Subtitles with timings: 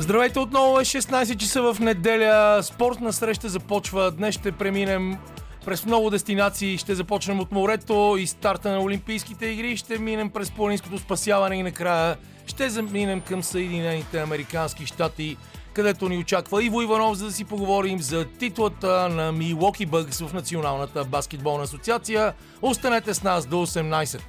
[0.00, 2.62] Здравейте отново е 16 часа в неделя.
[2.62, 4.10] Спортна среща започва.
[4.10, 5.18] Днес ще преминем
[5.64, 6.78] през много дестинации.
[6.78, 9.76] Ще започнем от морето и старта на Олимпийските игри.
[9.76, 12.16] Ще минем през планинското спасяване и накрая
[12.46, 15.36] ще заминем към Съединените Американски щати,
[15.72, 20.32] където ни очаква Иво Иванов, за да си поговорим за титлата на Милоки Бъгс в
[20.32, 22.34] Националната баскетболна асоциация.
[22.62, 24.20] Останете с нас до 18.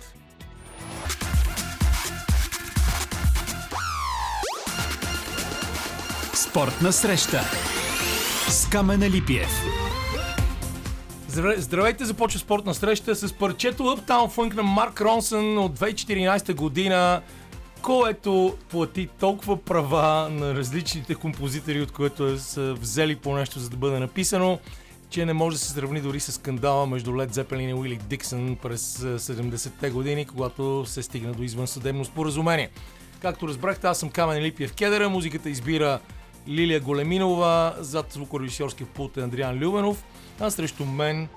[6.40, 7.42] Спортна среща
[8.50, 9.64] с Камена Липиев.
[11.58, 17.22] Здравейте, започва спортна среща с парчето Uptown Funk на Марк Ронсън от 2014 година,
[17.82, 23.78] което плати толкова права на различните композитори, от които са взели по нещо за да
[23.78, 24.60] бъде написано,
[25.10, 28.58] че не може да се сравни дори с скандала между Лед Зепелин и Уили Диксън
[28.62, 32.70] през 70-те години, когато се стигна до извънсъдебно споразумение.
[33.22, 36.00] Както разбрахте, аз съм Камен Липиев Кедера, музиката избира
[36.48, 40.06] Лилия Големинова, зад звукорежисьорския пулт е Андриан Любенов,
[40.40, 41.28] а срещу мен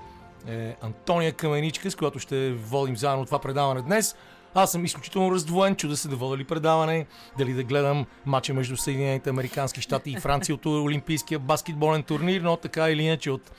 [0.47, 4.15] е Антония Каменичка, с която ще водим заедно това предаване днес.
[4.55, 7.05] Аз съм изключително раздвоен, чуда се да вода ли предаване,
[7.37, 12.57] дали да гледам матча между Съединените Американски щати и Франция от Олимпийския баскетболен турнир, но
[12.57, 13.51] така или иначе от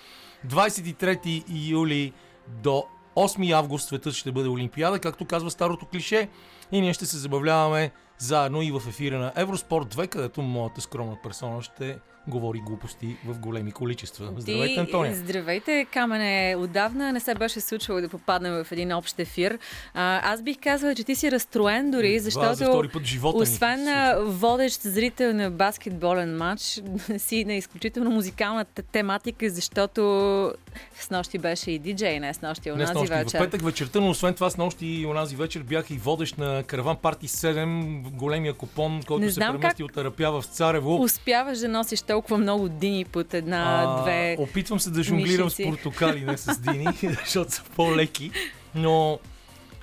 [0.46, 2.12] 23 юли
[2.48, 2.84] до
[3.16, 6.28] 8 август светът ще бъде Олимпиада, както казва старото клише,
[6.72, 11.16] и ние ще се забавляваме заедно и в ефира на Евроспорт 2, където моята скромна
[11.22, 11.98] персона ще
[12.28, 14.32] говори глупости в големи количества.
[14.38, 15.14] Здравейте, Антония!
[15.14, 16.56] Здравейте, Камене!
[16.58, 19.58] Отдавна не се беше случвало да попаднем в един общ ефир.
[19.94, 23.84] А, аз бих казала, че ти си разстроен дори, защото за втори път живота освен
[23.84, 26.62] на водещ зрител на баскетболен матч,
[27.18, 30.00] си на изключително музикалната тематика, защото
[30.94, 33.38] с нощи беше и диджей, не с нощи, онази не, вечер.
[33.38, 36.62] В петък вечерта, но освен това с нощи и онази вечер бях и водещ на
[36.66, 41.02] Караван Парти 7, големия купон, който се премести от Арапя в Царево.
[41.02, 44.36] Успяваш да носиш толкова много дини под една-две.
[44.38, 46.86] Опитвам се да жонглирам с портокали, не с дини,
[47.24, 48.30] защото са по-леки.
[48.74, 49.18] Но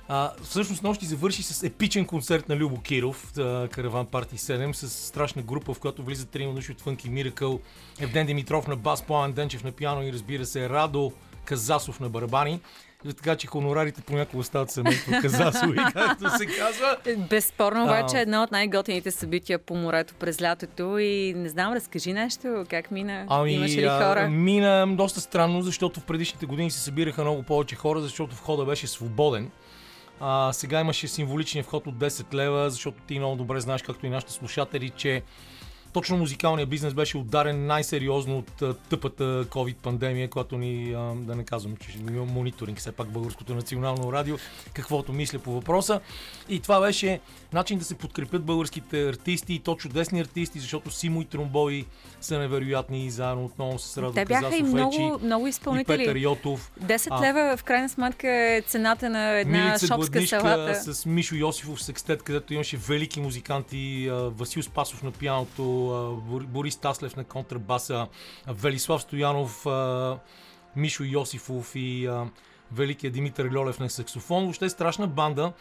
[0.08, 3.32] а, всъщност нощи завърши с епичен концерт на Любо Киров,
[3.70, 7.60] Караван Парти 7, с страшна група, в която влизат три души от Фънки Миракъл,
[8.00, 11.12] Евден Димитров на бас, План Денчев на пиано и разбира се Радо
[11.44, 12.60] Казасов на барабани
[13.08, 16.96] така че хонорарите понякога стават семейство казасови, както се казва.
[17.30, 22.64] Безспорно обаче едно от най-готените събития по морето през лятото и не знам, разкажи нещо,
[22.70, 23.26] как мина?
[23.28, 24.24] Ами, Имаше ли хора?
[24.26, 28.64] А, мина доста странно, защото в предишните години се събираха много повече хора, защото входа
[28.64, 29.50] беше свободен.
[30.20, 34.10] А, сега имаше символичния вход от 10 лева, защото ти много добре знаеш, както и
[34.10, 35.22] нашите слушатели, че
[35.92, 41.98] точно музикалният бизнес беше ударен най-сериозно от тъпата COVID-пандемия, която ни, да не казвам, че
[41.98, 44.36] има мониторинг, все пак Българското национално радио,
[44.72, 46.00] каквото мисля по въпроса.
[46.48, 47.20] И това беше
[47.52, 51.84] начин да се подкрепят българските артисти, и то чудесни артисти, защото Симо и Тромбой
[52.20, 56.02] са невероятни и заедно отново с Радо Те бяха и много, много изпълнители.
[56.02, 56.72] И Петър Йотов.
[56.84, 60.94] 10 а, лева в крайна сметка е цената на една Милица шопска салата.
[60.94, 65.81] с Мишо Йосифов секстет, където имаше велики музиканти, Васил Спасов на пианото,
[66.46, 68.06] Борис Таслев на контрабаса,
[68.48, 69.66] Велислав Стоянов,
[70.76, 72.10] Мишо Йосифов и
[72.72, 74.42] великия Димитър Льолев на саксофон.
[74.42, 75.52] Въобще е страшна банда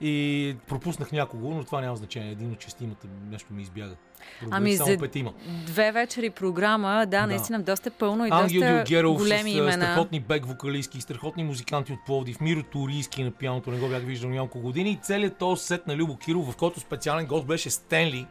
[0.00, 2.32] и пропуснах някого, но това няма значение.
[2.32, 3.96] Един от честимата нещо ми избяга.
[4.50, 5.32] Ами за петима.
[5.66, 9.72] две вечери програма, да, да, наистина доста пълно и Ангел доста Гюгеров големи с, имена.
[9.72, 14.30] страхотни бек вокалистки, страхотни музиканти от Пловдив, Миро Турийски на пианото, не го бях виждал
[14.30, 18.26] няколко години и целият този сет на Любо Киров, в който специален гост беше Стенли,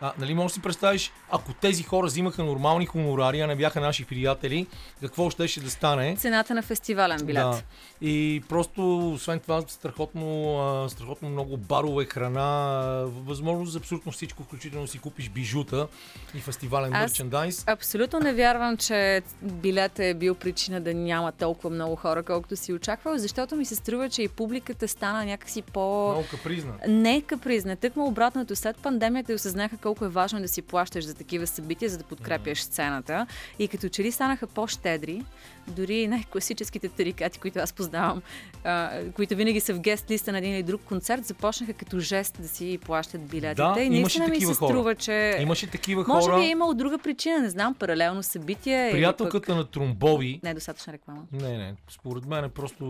[0.00, 3.80] а, нали можеш да си представиш, ако тези хора взимаха нормални хонорари, а не бяха
[3.80, 4.66] наши приятели,
[5.00, 6.16] какво ще ще да стане?
[6.16, 7.42] Цената на фестивален билет.
[7.42, 7.62] Да.
[8.00, 14.86] И просто, освен това, страхотно, а, страхотно много барове, храна, възможност за абсолютно всичко, включително
[14.86, 15.86] си купиш бижута
[16.34, 17.64] и фестивален мерчендайз.
[17.66, 22.72] Абсолютно не вярвам, че билет е бил причина да няма толкова много хора, колкото си
[22.72, 26.08] очаквал, защото ми се струва, че и публиката стана някакси по...
[26.10, 26.72] Много капризна.
[26.88, 28.56] Не капризна, тъкмо обратното.
[28.56, 32.04] След пандемията и осъзнаха колко е важно да си плащаш за такива събития, за да
[32.04, 33.26] подкрепяш сцената.
[33.58, 35.22] И като че ли станаха по-щедри,
[35.68, 38.22] дори най-класическите тарикати, които аз познавам,
[38.64, 42.36] а, които винаги са в гест листа на един или друг концерт, започнаха като жест
[42.40, 43.62] да си плащат билетите.
[43.62, 44.54] Да, и наистина ми се хора.
[44.54, 45.38] струва, че.
[45.40, 46.16] Имаше такива хора.
[46.16, 48.90] Може би е имал друга причина, не знам, паралелно събитие.
[48.92, 49.56] Приятелката пък...
[49.56, 50.40] на Тромбови.
[50.42, 51.22] Не е достатъчна реклама.
[51.32, 51.74] Не, не.
[51.88, 52.84] Според мен е просто,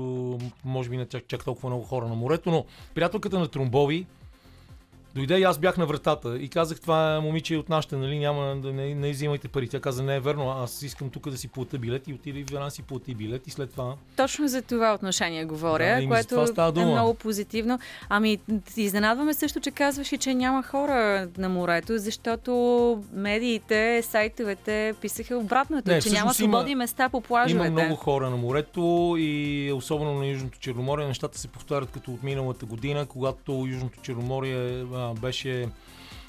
[0.64, 2.64] може би не чак, чак толкова много хора на морето, но
[2.94, 4.06] приятелката на Тромбови
[5.14, 8.56] Дойде и аз бях на вратата и казах, това е момиче от нашата, нали, няма
[8.56, 9.68] да не, не взимайте пари.
[9.68, 12.42] Тя каза, не е верно, аз искам тук да си плата билет и отиде и
[12.42, 13.94] веднага си плати билет и след това...
[14.16, 16.46] Точно за това отношение говоря, Да, което
[16.80, 17.78] е много позитивно.
[18.08, 18.38] Ами,
[18.76, 22.52] изненадваме също, че казваш и, че няма хора на морето, защото
[23.12, 27.66] медиите, сайтовете писаха обратното, Не, че няма всъщност има- свободни места по плажовете.
[27.68, 31.06] Има много хора на морето и особено на Южното Черноморие.
[31.06, 35.68] Нещата се повтарят като от миналата година, когато Южното Черноморие беше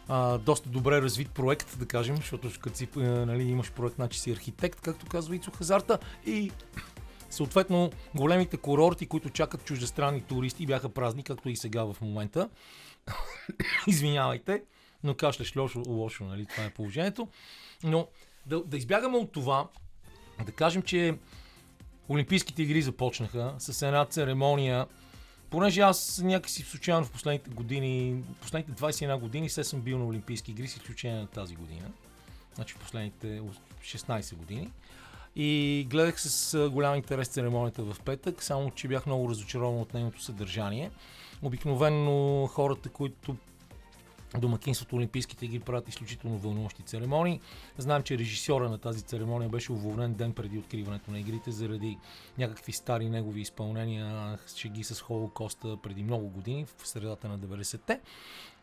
[0.07, 4.31] а, доста добре развит проект, да кажем, защото като си, нали, имаш проект, значи си
[4.31, 5.99] архитект, както казва Ицо Хазарта.
[6.25, 6.51] И
[7.29, 12.49] съответно големите курорти, които чакат чуждестранни туристи, бяха празни, както и сега в момента.
[13.87, 14.63] Извинявайте,
[15.03, 16.45] но кашляш лошо, лошо нали?
[16.45, 17.27] това е положението.
[17.83, 18.07] Но
[18.45, 19.67] да, да избягаме от това,
[20.45, 21.17] да кажем, че
[22.09, 24.85] Олимпийските игри започнаха с една церемония,
[25.55, 30.51] понеже аз някакси случайно в последните години, последните 21 години се съм бил на Олимпийски
[30.51, 31.91] игри, с изключение на тази година.
[32.55, 33.41] Значи в последните
[33.81, 34.71] 16 години.
[35.35, 40.21] И гледах с голям интерес церемонията в петък, само че бях много разочарован от нейното
[40.23, 40.91] съдържание.
[41.41, 43.35] Обикновено хората, които
[44.39, 47.41] домакинството Олимпийските игри правят изключително вълнуващи церемонии.
[47.77, 51.97] Знаем, че режисьора на тази церемония беше уволнен ден преди откриването на игрите заради
[52.37, 57.99] някакви стари негови изпълнения, шеги с Холокоста преди много години, в средата на 90-те.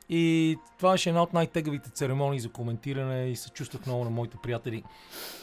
[0.09, 4.37] И това беше една от най-тегавите церемонии за коментиране и се чувствах много на моите
[4.43, 4.85] приятели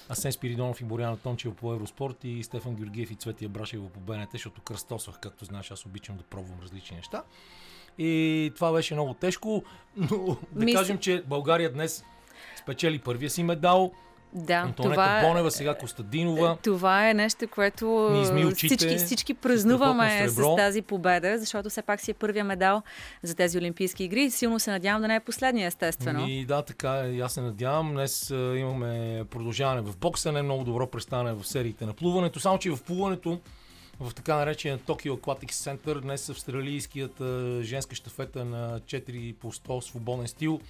[0.09, 4.29] Асен Спиридонов и Боряна Тончева по Евроспорт и Стефан Георгиев и Цветия Брашева по БНТ,
[4.31, 7.23] защото кръстосвах, както знаеш, аз обичам да пробвам различни неща.
[7.99, 9.63] И това беше много тежко,
[9.97, 12.03] но да Мисля- кажем, че България днес
[12.61, 13.91] спечели първия си медал.
[14.33, 16.57] Да, Антонета това, Бонева, сега Костадинова.
[16.63, 18.05] това е нещо, което
[18.47, 22.81] очите всички, всички празнуваме с тази победа, защото все пак си е първия медал
[23.23, 26.27] за тези Олимпийски игри силно се надявам да не е последния, естествено.
[26.27, 27.19] И да, така е.
[27.19, 27.91] Аз се надявам.
[27.91, 32.39] Днес а, имаме продължаване в бокса, не много добро представяне в сериите на плуването.
[32.39, 33.39] Само, че в плуването
[33.99, 36.01] в така наречения Tokyo Aquatic Center.
[36.01, 40.61] Днес австралийският а, женска щафета на 4 по 100 свободен стил.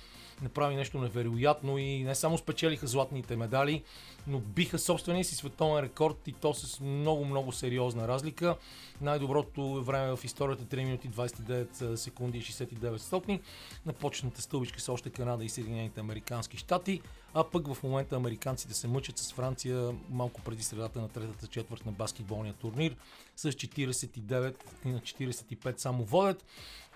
[0.41, 3.83] Направи нещо невероятно и не само спечелиха златните медали,
[4.27, 8.55] но биха собствения си световен рекорд и то с много-много сериозна разлика.
[9.01, 13.41] Най-доброто време в историята 3 минути 29 секунди и 69 стотни.
[13.85, 17.01] На почната стълбичка са още Канада и Съединените Американски щати,
[17.33, 21.85] а пък в момента американците се мъчат с Франция малко преди средата на третата четвърт
[21.85, 22.95] на баскетболния турнир
[23.35, 24.55] с 49
[24.85, 26.45] и на 45 само водят.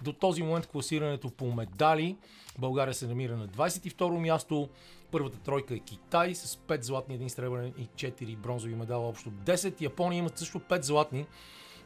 [0.01, 2.17] До този момент класирането по медали
[2.59, 4.69] България се намира на 22 място.
[5.13, 9.81] Първата тройка е Китай с 5 златни, 1 сребърен и 4 бронзови медала, общо 10.
[9.81, 11.25] Япония имат също 5 златни,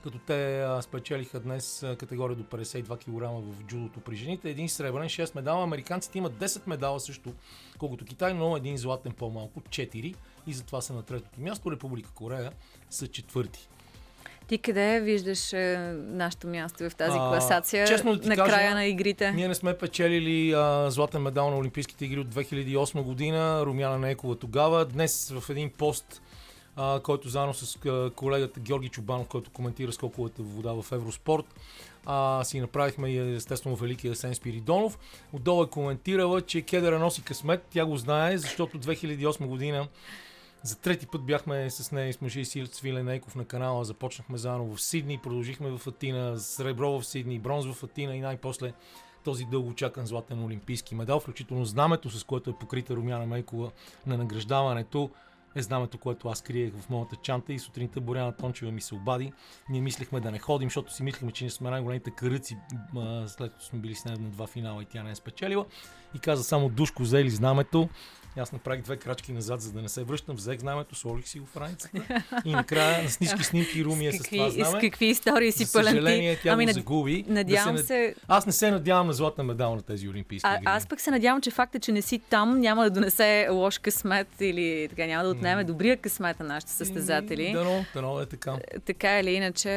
[0.04, 4.50] като те спечелиха днес категория до 52 кг в джудото при жените.
[4.50, 5.64] Един сребърен, 6 медала.
[5.64, 7.34] Американците имат 10 медала също,
[7.78, 10.16] колкото Китай, но един златен по-малко, 4.
[10.48, 11.72] И затова са на третото място.
[11.72, 12.52] Република Корея
[12.90, 13.70] са четвърти.
[14.48, 18.52] Ти къде виждаш е, нашето място в тази А, класация честно да ти на кажа,
[18.52, 19.32] края на игрите?
[19.32, 23.66] Ние не сме печелили а, златен медал на Олимпийските игри от 2008 година.
[23.66, 24.86] Румяна Нейкова тогава.
[24.86, 26.22] Днес в един пост,
[26.76, 31.46] а, който заедно с а, колегата Георги Чубанов, който коментира скоковата вода в Евроспорт,
[32.06, 35.00] а, си направихме и естествено великия Асен Спиридонов.
[35.34, 37.66] Отдолу е коментирала, че Кедъра носи късмет.
[37.70, 39.88] Тя го знае, защото 2008 година
[40.64, 43.86] за трети път бяхме с нея и с мъжа и Сил- Свилен Нейков на канала.
[43.86, 48.74] Започнахме заедно в Сидни, продължихме в Атина, сребро в Сидни, бронз в Атина и най-после
[49.24, 53.72] този дълго чакан златен олимпийски медал, включително знамето, с което е покрита Румяна Мейкова
[54.06, 55.10] на награждаването,
[55.56, 59.34] е знамето, което аз криех в моята чанта и сутринта Боряна Тончева ми се обади.
[59.70, 62.58] Ние мислехме да не ходим, защото си мислехме, че ние сме най-големите каръци,
[62.98, 65.66] а, след като сме били с нея на два финала и тя не е спечелила.
[66.16, 67.90] И каза само Душко, взели знамето.
[68.38, 71.46] Аз направих две крачки назад, за да не се връщам, взех знамето, сложих си го
[71.46, 71.98] в раницата
[72.46, 74.82] и накрая на всички снимки Руми е с това какви, с знаме.
[74.82, 77.24] какви истории си пълен съжаление, тя ами, го над- загуби.
[77.24, 77.84] Да Надявам се...
[77.84, 80.64] се, Аз не се надявам на златна медал на тези олимпийски А, игри.
[80.66, 84.28] аз пък се надявам, че факта, че не си там, няма да донесе лош късмет
[84.42, 87.52] или така няма да отнеме добрия късмет на нашите състезатели.
[87.54, 88.54] Дано, дано е така.
[88.86, 89.70] Така или иначе,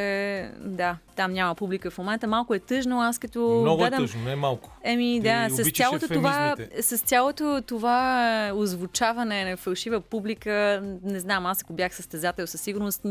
[0.58, 2.26] да, там няма публика в момента.
[2.26, 4.04] Малко е тъжно, аз като Много гледам...
[4.04, 4.76] е тъжно, не е малко.
[4.84, 11.46] Еми да, Ти с цялото, това, с цялото това озвучаване на фалшива публика, не знам,
[11.46, 13.02] аз ако бях състезател, със сигурност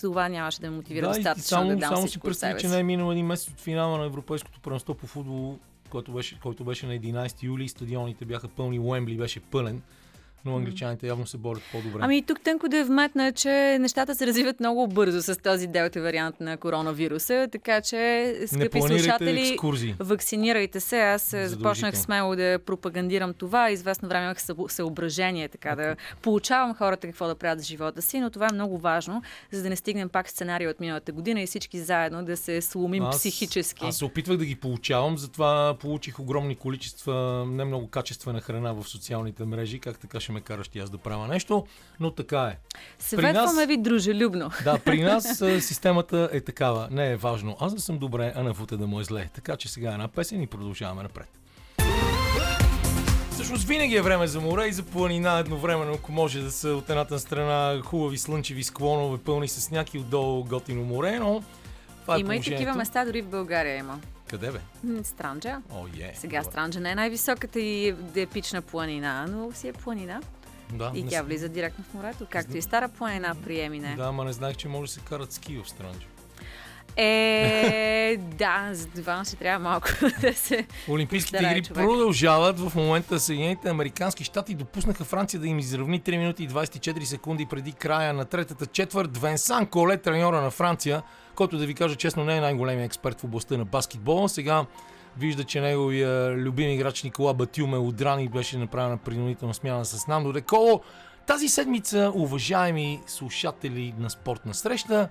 [0.00, 2.78] това нямаше да ме мотивира да, достатъчно само, да дам само си представи, че не
[2.78, 5.58] е минал един месец от финала на Европейското първенство по футбол,
[5.90, 7.68] който беше, който беше на 11 юли.
[7.68, 9.82] Стадионите бяха пълни, Уембли беше пълен.
[10.44, 11.98] Но англичаните явно се борят по-добре.
[12.02, 16.00] Ами тук тънко да е вметна, че нещата се развиват много бързо с този делта
[16.00, 19.94] вариант на коронавируса, така че, скъпи слушатели, екскурзии.
[20.00, 21.00] вакцинирайте се.
[21.00, 23.70] Аз е, започнах смело да пропагандирам това.
[23.70, 28.30] Известно време имах съображение, така да получавам хората какво да правят за живота си, но
[28.30, 29.22] това е много важно,
[29.52, 33.02] за да не стигнем пак сценария от миналата година и всички заедно да се сломим
[33.04, 33.84] аз, психически.
[33.86, 38.84] Аз се опитвах да ги получавам, затова получих огромни количества не много качествена храна в
[38.88, 41.66] социалните мрежи, как така ще ме караш ти аз да правя нещо,
[42.00, 42.58] но така е.
[42.98, 43.66] Съветваме нас...
[43.66, 44.50] ви дружелюбно.
[44.64, 46.88] Да, при нас системата е такава.
[46.90, 49.28] Не е важно аз да съм добре, а на фута да му е зле.
[49.34, 51.28] Така че сега една песен и продължаваме напред.
[53.30, 56.90] Всъщност винаги е време за море и за планина едновременно, ако може да са от
[56.90, 61.42] едната страна хубави слънчеви склонове, пълни с сняг и отдолу готино море, но
[62.02, 64.00] това е Има и такива места, дори в България има.
[64.34, 64.60] Къде бе?
[65.04, 65.62] Странджа.
[65.70, 66.14] О, yeah.
[66.14, 70.20] Сега Странджа не е най-високата и епична планина, но си е планина.
[70.72, 73.94] Да, и тя влиза директно в морето, както и стара планина при Емине.
[73.96, 76.06] Да, ама не знаех, че може да се карат ски в Странджа.
[76.96, 79.88] Е, да, за това ще трябва малко
[80.20, 80.66] да се.
[80.88, 81.84] Олимпийските игри човек.
[81.84, 82.60] продължават.
[82.60, 87.46] В момента Съединените Американски щати допуснаха Франция да им изравни 3 минути и 24 секунди
[87.46, 89.18] преди края на третата четвърт.
[89.18, 91.02] Венсан Коле, треньора на Франция,
[91.34, 94.28] който да ви кажа честно не е най-големият експерт в областта на баскетбола.
[94.28, 94.66] Сега
[95.18, 100.32] вижда, че неговия любим играч Никола Батюме удран и беше направена принудителна смяна с Нандо
[100.32, 100.80] Деколо.
[101.26, 105.08] Тази седмица, уважаеми слушатели на спортна среща,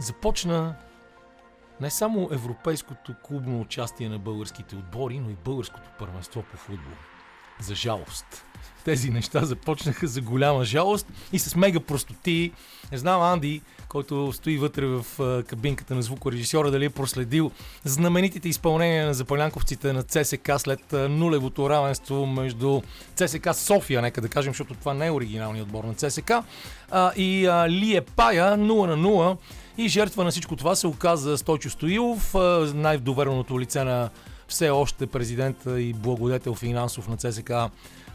[0.00, 0.74] започна
[1.80, 6.96] не само европейското клубно участие на българските отбори, но и българското първенство по футбол.
[7.60, 8.44] За жалост.
[8.84, 12.52] Тези неща започнаха за голяма жалост и с мега простоти.
[12.92, 15.04] Не знам, Анди, който стои вътре в
[15.46, 17.50] кабинката на звукорежисьора, дали е проследил
[17.84, 22.82] знаменитите изпълнения на запалянковците на ЦСК след нулевото равенство между
[23.14, 26.32] ЦСК София, нека да кажем, защото това не е оригиналният отбор на ЦСК,
[27.16, 29.36] и Лие Пая 0 на 0
[29.78, 32.34] и жертва на всичко това се оказа Стойчо Стоилов,
[32.74, 34.10] най-довереното лице на
[34.48, 37.52] все още президента и благодетел финансов на ЦСК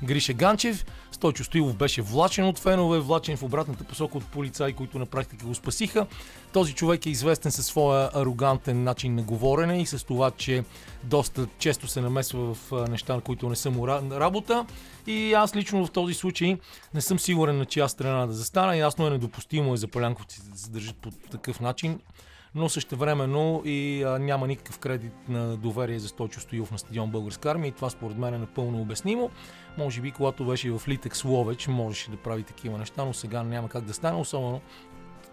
[0.04, 0.86] Гриша Ганчев.
[1.14, 5.46] Стойчо Стоилов беше влачен от фенове, влачен в обратната посока от полицаи, които на практика
[5.46, 6.08] го спасиха.
[6.54, 10.64] Този човек е известен със своя арогантен начин на говорене и с това, че
[11.04, 14.66] доста често се намесва в неща, на които не са му работа.
[15.08, 16.58] И аз лично в този случай
[16.94, 18.78] не съм сигурен на чия страна да застана.
[18.78, 22.00] Ясно е недопустимо е за палянковците да се държат по такъв начин
[22.56, 27.52] но същевременно и а, няма никакъв кредит на доверие за Стойчо Стоилов на стадион Българска
[27.52, 29.30] армия и това според мен е напълно обяснимо.
[29.78, 33.70] Може би, когато беше в Литекс Ловеч, можеше да прави такива неща, но сега няма
[33.70, 34.62] как да стане, особено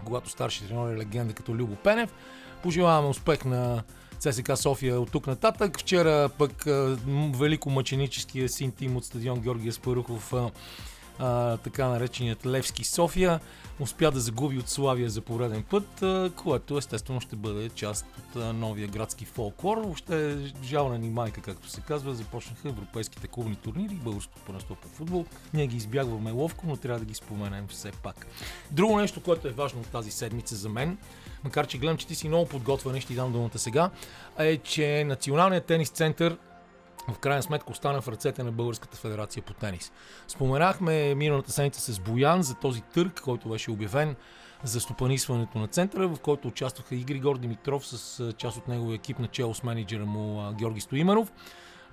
[0.05, 2.15] когато старши тренер е легенда като Любо Пенев.
[2.63, 3.83] Пожелаваме успех на
[4.19, 5.81] ЦСКА София от тук нататък.
[5.81, 6.65] Вчера пък
[7.35, 10.35] велико мъченическия син тим от стадион Георгия Спарухов
[11.21, 13.41] а, така нареченият Левски София,
[13.81, 18.43] успя да загуби от Славия за пореден път, а, което естествено ще бъде част от
[18.43, 19.79] а, новия градски фолклор.
[19.79, 24.89] Въобще жална ни майка, както се казва, започнаха европейските клубни турнири и българското първенство по
[24.89, 25.25] футбол.
[25.55, 28.27] Ние ги избягваме ловко, но трябва да ги споменем все пак.
[28.71, 30.99] Друго нещо, което е важно от тази седмица за мен,
[31.45, 33.91] макар че гледам, че ти си много подготвен ще ти дам думата сега,
[34.39, 36.37] е, че Националният тенис център
[37.09, 39.93] в крайна сметка остана в ръцете на Българската федерация по тенис.
[40.29, 44.17] Споменахме миналата седмица с Боян за този търг, който беше обявен
[44.65, 49.19] за стопанисването на центъра, в който участваха и Григор Димитров с част от неговия екип
[49.19, 51.33] на чело с менеджера му Георги Стоиманов.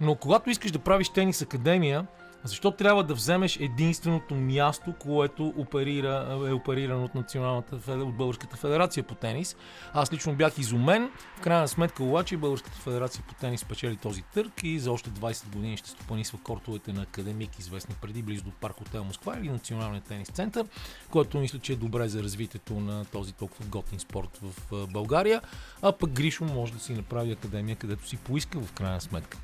[0.02, 2.08] Но когато искаш да правиш тенис академия,
[2.48, 9.04] защо трябва да вземеш единственото място, което оперира, е оперирано от Националната от Българската федерация
[9.04, 9.56] по тенис?
[9.94, 11.12] Аз лично бях изумен.
[11.38, 15.50] В крайна сметка обаче Българската федерация по тенис печели този търг и за още 20
[15.50, 20.02] години ще стопанисва кортовете на Академик, известни преди близо до парк Хотел Москва или Националния
[20.02, 20.66] тенис център,
[21.10, 25.42] който мисля, че е добре за развитието на този толкова готин спорт в България.
[25.82, 29.38] А пък Гришо може да си направи академия, където си поиска в крайна сметка.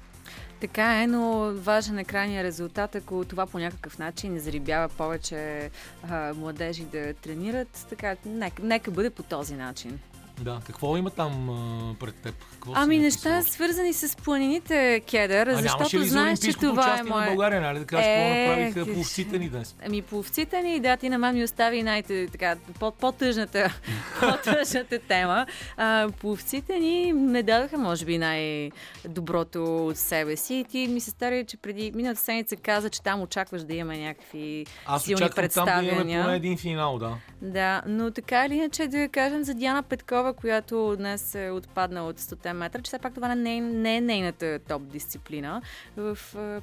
[0.64, 5.70] Така е, но важен е крайния резултат, ако това по някакъв начин зарибява повече
[6.10, 7.86] а, младежи да тренират.
[7.90, 10.00] Така, нека, нека бъде по този начин.
[10.42, 12.36] Да, какво има там а, пред теб?
[12.54, 17.22] Какво ами неща свързани с планините, Кедър, а защото ли знаеш, че това е мое...
[17.22, 17.80] на България, нали?
[17.80, 19.76] Да кажеш, е, какво направиха пловците ни днес?
[19.86, 22.56] Ами пловците ни, да, ти на мен ми остави най- така,
[23.00, 23.80] по-тъжната,
[24.20, 25.46] по-тъжната тема.
[25.78, 30.56] А, пловците ни не дадаха, може би, най-доброто от себе си.
[30.56, 34.00] И ти ми се стари, че преди миналата седмица каза, че там очакваш да имаме
[34.00, 35.92] някакви Аз силни представяния.
[35.92, 37.16] Аз очаквам там да имаме поне един финал, да.
[37.42, 42.20] Да, но така или иначе да кажем за Диана Петкова, която днес е отпаднала от
[42.20, 45.62] 100 метра, че все пак това не е, не е нейната топ дисциплина.
[45.98, 46.18] В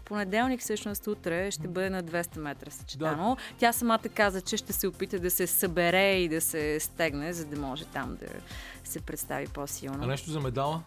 [0.04, 3.36] понеделник, всъщност утре, ще бъде на 200 метра съчетано.
[3.36, 3.56] Да.
[3.58, 7.44] Тя самата каза, че ще се опита да се събере и да се стегне, за
[7.46, 8.26] да може там да
[8.84, 9.98] се представи по-силно.
[10.02, 10.82] А нещо за медала?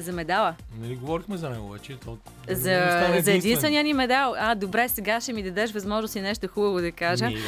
[0.00, 0.54] За медала?
[0.80, 1.96] Нали говорихме за него вече?
[1.96, 2.18] То...
[2.48, 4.34] За, за единствения ни медал.
[4.38, 7.26] А, добре, сега ще ми дадеш възможност и нещо хубаво да кажа.
[7.26, 7.38] Ми,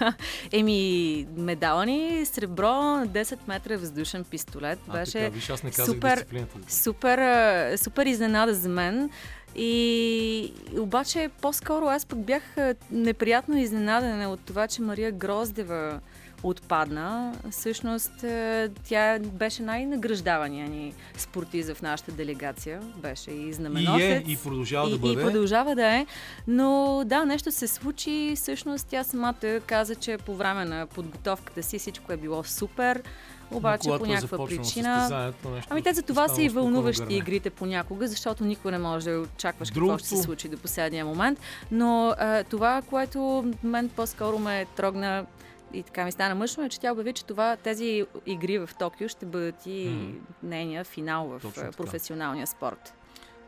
[0.00, 0.14] да.
[0.52, 4.78] Еми, медала ни сребро на 10 метра въздушен пистолет.
[4.88, 6.24] А, Беше така, виж, аз не казах супер,
[6.68, 9.10] супер, супер изненада за мен.
[9.56, 12.42] И обаче по-скоро аз пък бях
[12.90, 16.00] неприятно изненадана от това, че Мария Гроздева
[16.42, 17.34] отпадна.
[17.50, 22.80] Всъщност е, тя беше най-награждавания ни спортист в нашата делегация.
[22.96, 24.00] Беше и знаменосец.
[24.26, 25.12] И е, и продължава и, да бъде.
[25.12, 26.06] И продължава да е.
[26.46, 28.32] Но да, нещо се случи.
[28.36, 33.02] Всъщност тя самата каза, че по време на подготовката си всичко е било супер.
[33.50, 35.32] Обаче по е някаква причина.
[35.44, 37.16] нещо Ами те за това са и вълнуващи гърне.
[37.16, 41.04] игрите понякога, защото никой не може да очакваш какво Другото- ще се случи до последния
[41.04, 41.40] момент.
[41.70, 45.26] Но а, това, което мен по-скоро ме трогна
[45.72, 49.08] и така ми стана мъжно, е, че тя обяви, че това, тези игри в Токио
[49.08, 50.16] ще бъдат и Мгм.
[50.42, 51.76] нейния финал в Точно така.
[51.76, 52.94] професионалния спорт.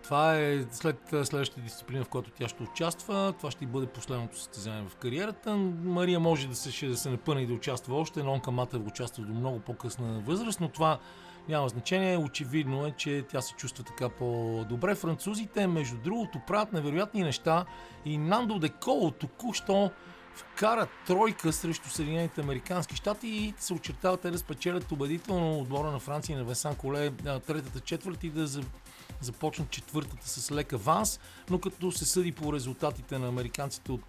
[0.02, 3.34] Това е след а, следващата дисциплина, в която тя ще участва.
[3.38, 5.56] Това ще бъде последното състезание в кариерата.
[5.84, 8.22] Мария може да се, ще да се напъне и да участва още.
[8.22, 10.98] Нонка Матев участва до много по-късна възраст, но това
[11.48, 12.16] няма значение.
[12.18, 14.94] Очевидно е, че тя се чувства така по-добре.
[14.94, 17.64] Французите, между другото, правят невероятни неща
[18.04, 19.90] и Нандо Деколо току-що
[20.34, 26.00] вкара тройка срещу Съединените Американски щати и се очертава те да спечелят убедително отбора на
[26.00, 27.10] Франция и на Весан Коле
[27.46, 28.62] третата четвърт и да за-
[29.20, 31.20] започнат четвъртата с лек аванс,
[31.50, 34.04] но като се съди по резултатите на американците от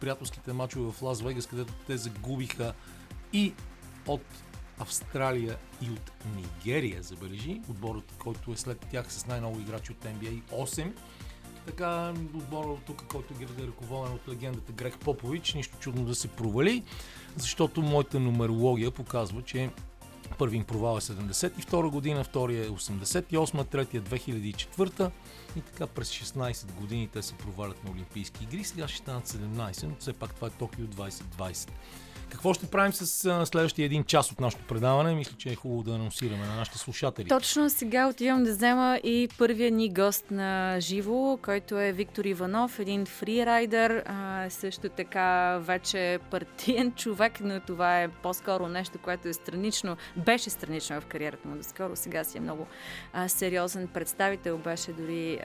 [0.00, 2.72] приятелските мачове в Лас Вегас, където те загубиха
[3.32, 3.54] и
[4.06, 4.22] от
[4.78, 10.42] Австралия и от Нигерия, забележи, отборът, който е след тях с най-много играчи от NBA
[10.42, 10.92] 8.
[11.66, 16.14] Така, отбора от тук, който ги е ръководен от легендата Грег Попович, нищо чудно да
[16.14, 16.82] се провали,
[17.36, 19.70] защото моята нумерология показва, че
[20.38, 25.10] първи им провал е 72 година, втория е 88, третия е 2004
[25.56, 28.64] и така през 16 години те се провалят на Олимпийски игри.
[28.64, 31.70] Сега ще станат 17, но все пак това е Токио 2020.
[32.34, 35.14] Какво ще правим с а, следващия един час от нашето предаване?
[35.14, 37.28] Мисля, че е хубаво да анонсираме на нашите слушатели.
[37.28, 42.78] Точно сега отивам да взема и първия ни гост на живо, който е Виктор Иванов,
[42.78, 49.32] един фрирайдер, а, също така вече партиен човек, но това е по-скоро нещо, което е
[49.32, 52.66] странично, беше странично в кариерата му доскоро, сега си е много
[53.12, 55.40] а, сериозен представител, беше дори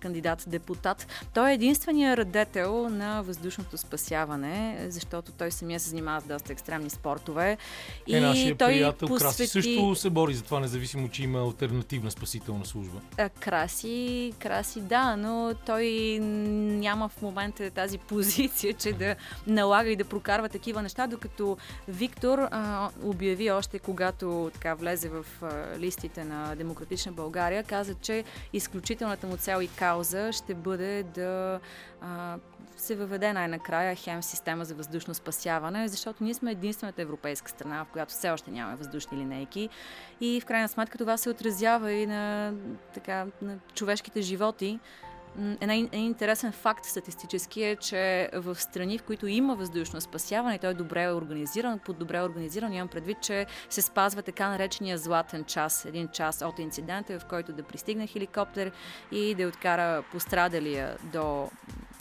[0.00, 1.06] кандидат-депутат.
[1.34, 6.90] Той е единствения радетел на въздушното спасяване, защото той самия се занимава с доста екстремни
[6.90, 7.56] спортове.
[8.10, 9.50] Е, нашия той приятел Краси посвети...
[9.50, 13.00] също се бори за това, независимо, че има альтернативна спасителна служба.
[13.18, 19.16] А, Краси, краси, да, но той няма в момента тази позиция, че да
[19.46, 21.56] налага и да прокарва такива неща, докато
[21.88, 28.24] Виктор а, обяви още когато така влезе в а, листите на Демократична България, каза, че
[28.52, 31.60] изключителната му цел и кауза ще бъде да
[32.00, 32.36] а,
[32.76, 37.88] се въведе най-накрая хем система за въздушно спасяване, защото ние сме единствената европейска страна, в
[37.92, 39.68] която все още нямаме въздушни линейки
[40.20, 42.54] и в крайна сметка това се отразява и на,
[42.94, 44.78] така, на човешките животи.
[45.60, 50.70] Една, един интересен факт статистически е, че в страни, в които има въздушно спасяване, той
[50.70, 55.84] е добре организиран, под добре организиран, имам предвид, че се спазва така наречения златен час,
[55.84, 58.72] един час от инцидента, в който да пристигне хеликоптер
[59.12, 61.50] и да откара пострадалия до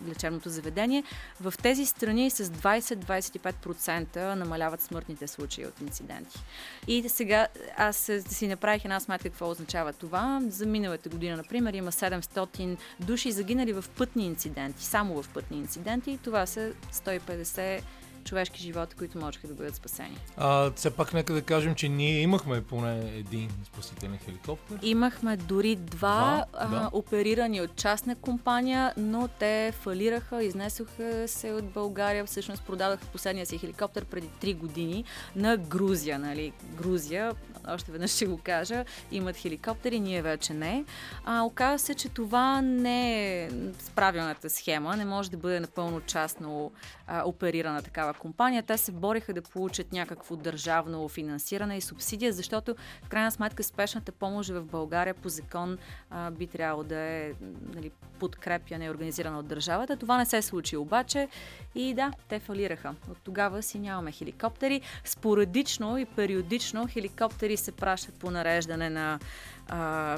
[0.08, 1.04] лечебното заведение.
[1.42, 6.40] В тези страни с 20-25% намаляват смъртните случаи от инциденти.
[6.88, 10.42] И сега аз е, си направих една сметка какво означава това.
[10.48, 16.12] За миналата година, например, има 700 души загинали в пътни инциденти, само в пътни инциденти.
[16.12, 17.82] И това са 150
[18.24, 20.18] човешки животи, които можеха да бъдат спасени.
[20.38, 24.80] А, все пак нека да кажем, че ние имахме поне един спасителен хеликоптер.
[24.82, 26.76] Имахме дори два, Два, да.
[26.76, 32.26] а, оперирани от частна компания, но те фалираха, изнесоха се от България.
[32.26, 35.04] Всъщност продадоха последния си хеликоптер преди 3 години
[35.36, 36.20] на Грузия.
[36.20, 36.54] Нали?
[36.78, 37.32] Грузия,
[37.68, 40.86] още веднъж ще го кажа, имат хеликоптери, ние вече не.
[41.26, 43.50] А, оказва се, че това не е
[43.96, 46.72] правилната схема, не може да бъде напълно частно
[47.08, 48.64] а, оперирана такава компания.
[48.64, 54.12] Те се бориха да получат някакво държавно финансиране и субсидия, защото в крайна сметка спешната
[54.12, 55.78] помощ в България по закон
[56.10, 57.34] а, би трябвало да е
[57.76, 59.98] нали, подкрепяне организирана от държавата.
[59.98, 61.28] Това не се случи обаче
[61.76, 62.96] и да, те фалираха.
[63.12, 64.82] От тогава си нямаме хеликоптери.
[65.04, 69.20] Спорадично и периодично хеликоптери се пращат по нареждане на
[69.68, 70.18] а,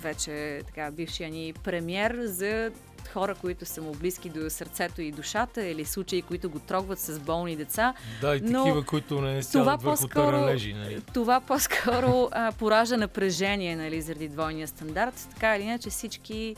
[0.00, 2.70] вече така, бившия ни премьер за
[3.12, 7.20] хора, които са му близки до сърцето и душата, или случаи, които го трогват с
[7.20, 7.94] болни деца.
[8.20, 10.74] Да, и такива, но които не сядат върху таралежи.
[10.74, 11.00] Нали?
[11.14, 15.28] Това по-скоро а, поража напрежение нали, заради двойния стандарт.
[15.30, 16.56] Така или иначе всички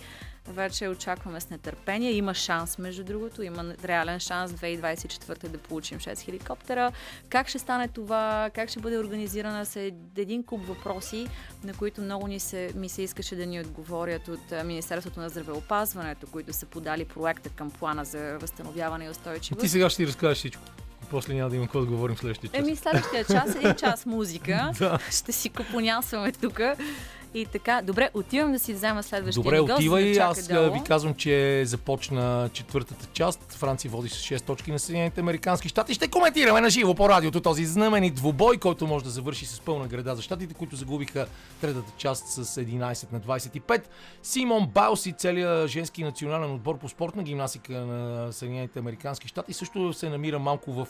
[0.49, 2.13] вече очакваме с нетърпение.
[2.13, 6.93] Има шанс, между другото, има реален шанс 2024 да получим 6 хеликоптера.
[7.29, 8.51] Как ще стане това?
[8.55, 9.67] Как ще бъде организирана?
[9.67, 9.77] С
[10.17, 11.27] един куп въпроси,
[11.65, 16.27] на които много ни се, ми се искаше да ни отговорят от Министерството на здравеопазването,
[16.27, 19.61] които са подали проекта към плана за възстановяване и устойчивост.
[19.61, 20.63] Ти сега ще ти разкажеш всичко.
[21.11, 22.61] После няма да има какво да говорим следващия час.
[22.61, 24.71] Еми, следващия час е час музика.
[24.79, 24.99] да.
[25.11, 26.61] Ще си капонясваме тук.
[27.35, 30.13] И така, добре, отивам да си взема следващия Добре, гост, отивай.
[30.13, 30.73] Да Аз долу.
[30.73, 33.53] ви казвам, че започна четвъртата част.
[33.53, 35.95] Франция води с 6 точки на Съединените Американски щати.
[35.95, 39.87] Ще коментираме на живо по радиото този знаменит двубой, който може да завърши с пълна
[39.87, 41.27] града за щатите, които загубиха
[41.61, 43.83] третата част с 11 на 25.
[44.23, 49.93] Симон Баус и целият женски национален отбор по спортна гимнастика на Съединените Американски щати също
[49.93, 50.89] се намира малко в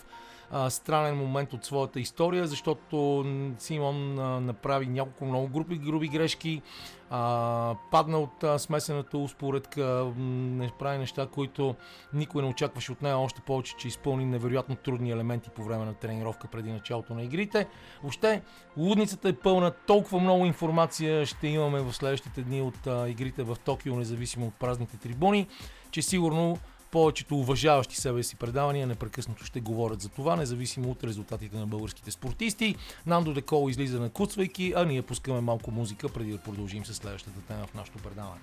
[0.69, 3.25] странен момент от своята история, защото
[3.59, 6.63] Симон а, направи няколко много групи, груби грешки,
[7.11, 11.75] а, падна от а, смесената успоредка, не прави неща, които
[12.13, 15.95] никой не очакваше от нея, още повече, че изпълни невероятно трудни елементи по време на
[15.95, 17.67] тренировка преди началото на игрите.
[18.03, 18.43] Въобще,
[18.77, 23.57] лудницата е пълна, толкова много информация ще имаме в следващите дни от а, игрите в
[23.65, 25.47] Токио, независимо от празните трибуни,
[25.91, 26.59] че сигурно
[26.91, 32.11] повечето уважаващи себе си предавания непрекъснато ще говорят за това, независимо от резултатите на българските
[32.11, 32.75] спортисти.
[33.07, 37.41] Нандо Декол излиза на куцвайки, а ние пускаме малко музика преди да продължим с следващата
[37.41, 38.41] тема в нашото предаване.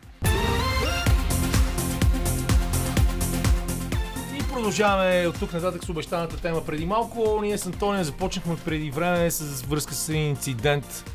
[4.53, 7.39] Продължаваме от тук нататък с обещаната тема преди малко.
[7.41, 11.14] Ние с Антония започнахме преди време с връзка с един инцидент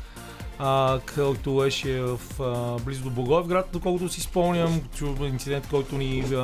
[1.15, 4.81] който беше в, а, близо до Благоевград, доколкото си спомням,
[5.21, 6.39] инцидент, който ни а,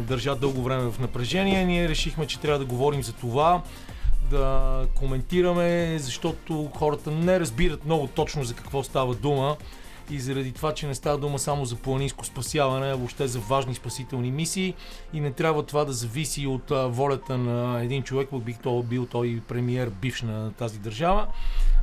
[0.00, 1.64] държа дълго време в напрежение.
[1.64, 3.62] Ние решихме, че трябва да говорим за това,
[4.30, 9.56] да коментираме, защото хората не разбират много точно за какво става дума
[10.10, 13.74] и заради това, че не става дума само за планинско спасяване, а въобще за важни
[13.74, 14.74] спасителни мисии
[15.12, 19.42] и не трябва това да зависи от волята на един човек, бих то бил той
[19.48, 21.26] премиер бивш на тази държава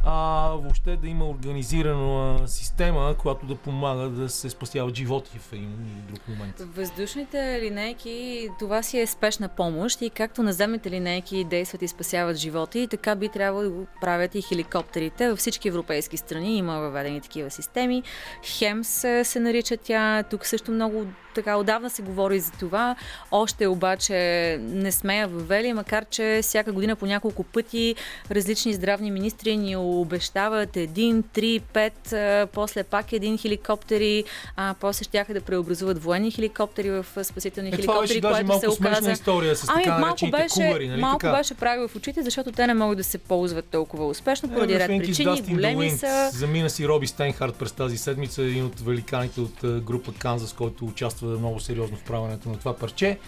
[0.05, 5.69] а, въобще да има организирана система, която да помага да се спасяват животи в един
[5.69, 6.55] или друг момент.
[6.59, 12.87] Въздушните линейки, това си е спешна помощ и както наземните линейки действат и спасяват животи,
[12.91, 15.29] така би трябвало да го правят и хеликоптерите.
[15.29, 18.03] Във всички европейски страни има въведени такива системи.
[18.43, 18.87] Хемс
[19.23, 20.23] се нарича тя.
[20.23, 22.95] Тук също много така отдавна се говори за това.
[23.31, 24.15] Още обаче
[24.61, 27.95] не сме я въвели, макар че всяка година по няколко пъти
[28.31, 32.15] различни здравни министри ни обещават един, три, пет,
[32.53, 34.23] после пак един хеликоптери,
[34.55, 39.11] а после ще да преобразуват военни хеликоптери в спасителни е, хеликоптери, това което се оказа.
[39.11, 41.37] история с ами, така малко беше, кулари, нали малко така?
[41.37, 44.79] беше прави в очите, защото те не могат да се ползват толкова успешно поради е,
[44.79, 45.41] ред причини.
[45.41, 46.29] Големи са.
[46.33, 51.27] Замина си Роби Стейнхард през тази седмица, един от великаните от група Канзас, който участва
[51.27, 53.19] много сериозно в правенето на това парче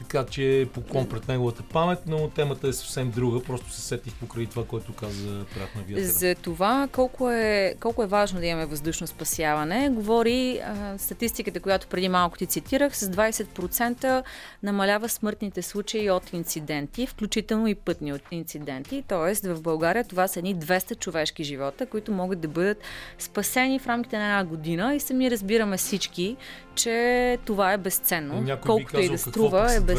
[0.00, 4.46] така че поклон пред неговата памет, но темата е съвсем друга, просто се сетих покрай
[4.46, 6.04] това, което каза прах на вятъра.
[6.04, 11.86] За това колко е, колко е важно да имаме въздушно спасяване, говори а, статистиката, която
[11.86, 14.22] преди малко ти цитирах, с 20%
[14.62, 19.48] намалява смъртните случаи от инциденти, включително и пътни от инциденти, т.е.
[19.54, 22.78] в България това са едни 200 човешки живота, които могат да бъдат
[23.18, 26.36] спасени в рамките на една година и сами разбираме всички,
[26.74, 28.58] че това е безценно.
[28.66, 29.89] Колкото и да струва, е безценно.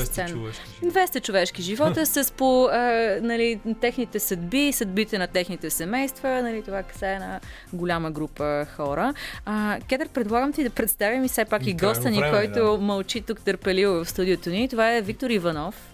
[0.84, 6.42] 200 човешки живота с по а, нали, техните съдби, съдбите на техните семейства.
[6.42, 7.40] Нали, това касае на
[7.74, 9.14] голяма група хора.
[9.46, 12.78] А, Кедър, предлагам ти да представим и все пак и госта ни, който да.
[12.78, 14.70] мълчи тук търпеливо в студиото ни.
[14.70, 15.91] Това е Виктор Иванов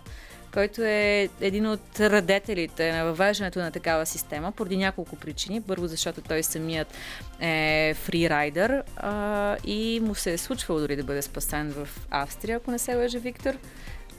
[0.54, 5.62] който е един от радетелите на въвеждането на такава система, поради няколко причини.
[5.62, 6.94] Първо, защото той самият
[7.40, 12.72] е фрирайдер а, и му се е случвало дори да бъде спасен в Австрия, ако
[12.72, 13.54] не се лъжа Виктор,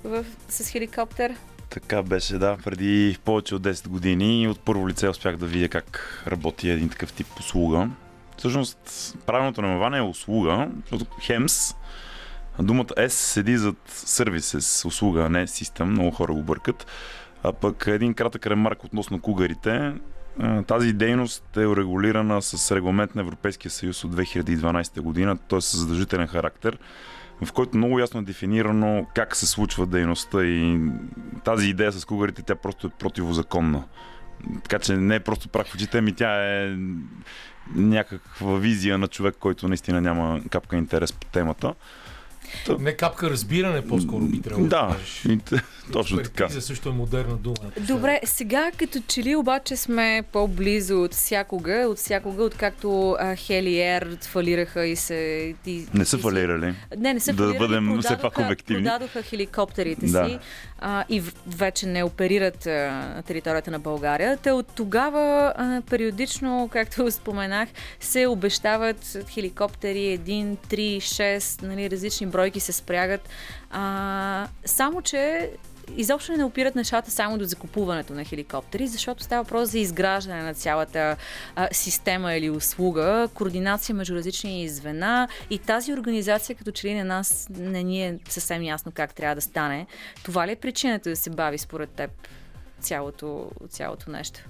[0.05, 1.35] в, с хеликоптер.
[1.71, 5.69] Така беше, да, преди повече от 10 години и от първо лице успях да видя
[5.69, 7.89] как работи един такъв тип услуга.
[8.37, 8.79] Всъщност,
[9.27, 11.75] правилното наименование е услуга, защото Хемс,
[12.63, 16.87] думата S седи зад сервисес, услуга, а не систем, много хора го бъркат.
[17.43, 19.95] А пък един кратък ремарк относно кугарите.
[20.67, 25.61] Тази дейност е регулирана с регламент на Европейския съюз от 2012 година, т.е.
[25.61, 26.79] с задължителен характер,
[27.45, 30.81] в който много ясно е дефинирано как се случва дейността и
[31.45, 33.85] тази идея с кугарите, тя просто е противозаконна.
[34.63, 36.77] Така че не е просто прах в очите, ами тя е
[37.75, 41.75] някаква визия на човек, който наистина няма капка интерес по темата.
[42.79, 45.41] Не капка разбиране, по-скоро би трябвало Да, кажеш.
[45.45, 46.29] т- точно така.
[46.45, 47.57] Експертиза също е модерна дума.
[47.79, 54.17] Добре, сега като че ли обаче сме по-близо от всякога, от всякога, откакто Хели Ер
[54.23, 55.15] фалираха и се...
[55.67, 56.75] И, Не са фалирали.
[56.97, 58.85] Не, не са Да фалирали, бъдем все пак обективни.
[58.85, 60.27] Продадоха хеликоптерите Да.
[60.27, 60.39] си
[60.79, 62.71] а, и вече не оперират а,
[63.17, 64.37] на територията на България.
[64.37, 65.21] Те от тогава
[65.57, 67.69] а, периодично, както споменах,
[68.01, 73.29] се обещават хеликоптери 1, 3, 6, нали, различни бройки се спрягат.
[73.71, 75.51] А, само, че
[75.97, 80.55] изобщо не опират нещата само до закупуването на хеликоптери, защото става въпрос за изграждане на
[80.55, 81.17] цялата
[81.57, 87.05] а, система или услуга, координация между различни звена и тази организация като че ли на
[87.05, 89.87] нас не ни е съвсем ясно как трябва да стане.
[90.23, 92.11] Това ли е причината да се бави според теб
[92.81, 94.41] цялото, цялото нещо?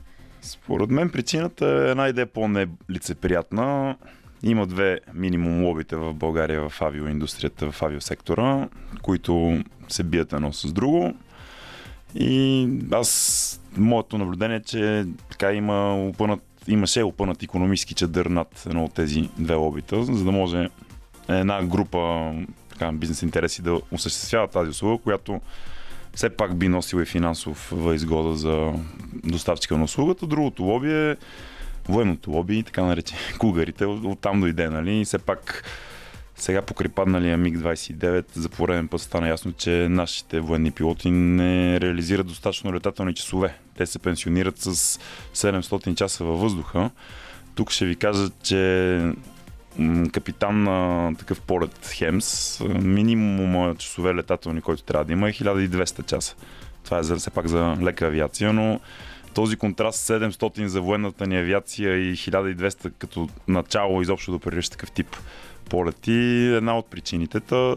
[0.43, 3.97] Според мен причината е една идея по-нелицеприятна.
[4.43, 8.69] Има две минимум лобите в България в авиоиндустрията, в авиосектора,
[9.03, 11.15] които се бият едно с друго.
[12.15, 18.85] И аз, моето наблюдение е, че така има опънат, имаше опънат економически чадър над едно
[18.85, 20.69] от тези две лобита, за да може
[21.29, 22.33] една група
[22.69, 25.41] така, бизнес интереси да осъществява тази услуга, която
[26.15, 28.73] все пак би носила и финансов изгода за
[29.25, 30.27] доставчика на услугата.
[30.27, 31.17] Другото лоби е
[31.89, 35.01] военното лоби, така нарече кугарите, от- оттам дойде, нали?
[35.01, 35.65] И все пак
[36.37, 42.27] сега покрай падналия МиГ-29 за пореден път стана ясно, че нашите военни пилоти не реализират
[42.27, 43.55] достатъчно летателни часове.
[43.77, 44.99] Те се пенсионират с
[45.35, 46.91] 700 часа във въздуха.
[47.55, 49.13] Тук ще ви кажа, че
[50.13, 56.35] капитан на такъв полет Хемс, минимума часове летателни, който трябва да има е 1200 часа.
[56.85, 58.81] Това е все пак за лека авиация, но
[59.39, 64.91] този контраст 700 за военната ни авиация и 1200 като начало изобщо да оперираш такъв
[64.91, 65.17] тип
[65.71, 67.41] полети е една от причините.
[67.41, 67.77] Та,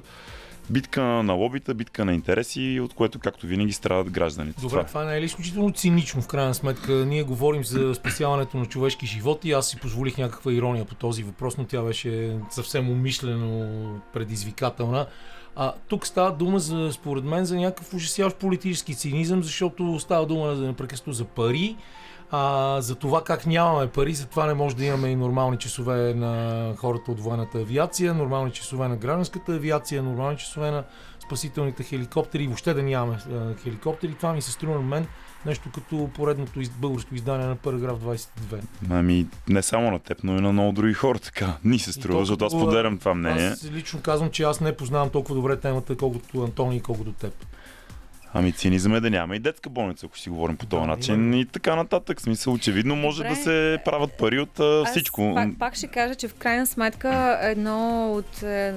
[0.70, 4.62] битка на лобита, битка на интереси, от което, както винаги, страдат гражданите.
[4.62, 6.92] Добре, това не е ли изключително цинично в крайна сметка?
[6.92, 9.52] Ние говорим за спасяването на човешки животи.
[9.52, 13.70] Аз си позволих някаква ирония по този въпрос, но тя беше съвсем умишлено
[14.14, 15.08] предизвикателна.
[15.56, 20.56] А, тук става дума, за, според мен, за някакъв ужасяващ политически цинизъм, защото става дума
[20.56, 21.78] за непрекъснато за пари,
[22.32, 26.74] а, за това как нямаме пари, затова не може да имаме и нормални часове на
[26.78, 30.84] хората от военната авиация, нормални часове на гражданската авиация, нормални часове на
[31.20, 34.16] спасителните хеликоптери въобще да нямаме а, хеликоптери.
[34.16, 35.08] Това ми се струва на мен
[35.46, 38.28] нещо като поредното из, българско издание на параграф 22.
[38.90, 41.58] Ами, не само на теб, но и на много други хора така.
[41.64, 43.48] Ни се струва, то защото аз поделям това мнение.
[43.48, 47.34] Аз лично казвам, че аз не познавам толкова добре темата, колкото Антони и колкото теб.
[48.34, 51.34] Ами цинизъм е да няма и детска болница, ако си говорим по този Да, начин
[51.34, 52.20] и така нататък.
[52.20, 53.30] В Смисъл, очевидно може Добре.
[53.30, 55.32] да се правят пари от а, всичко.
[55.36, 58.74] Пак, пак ще кажа, че в крайна сметка едно от, е,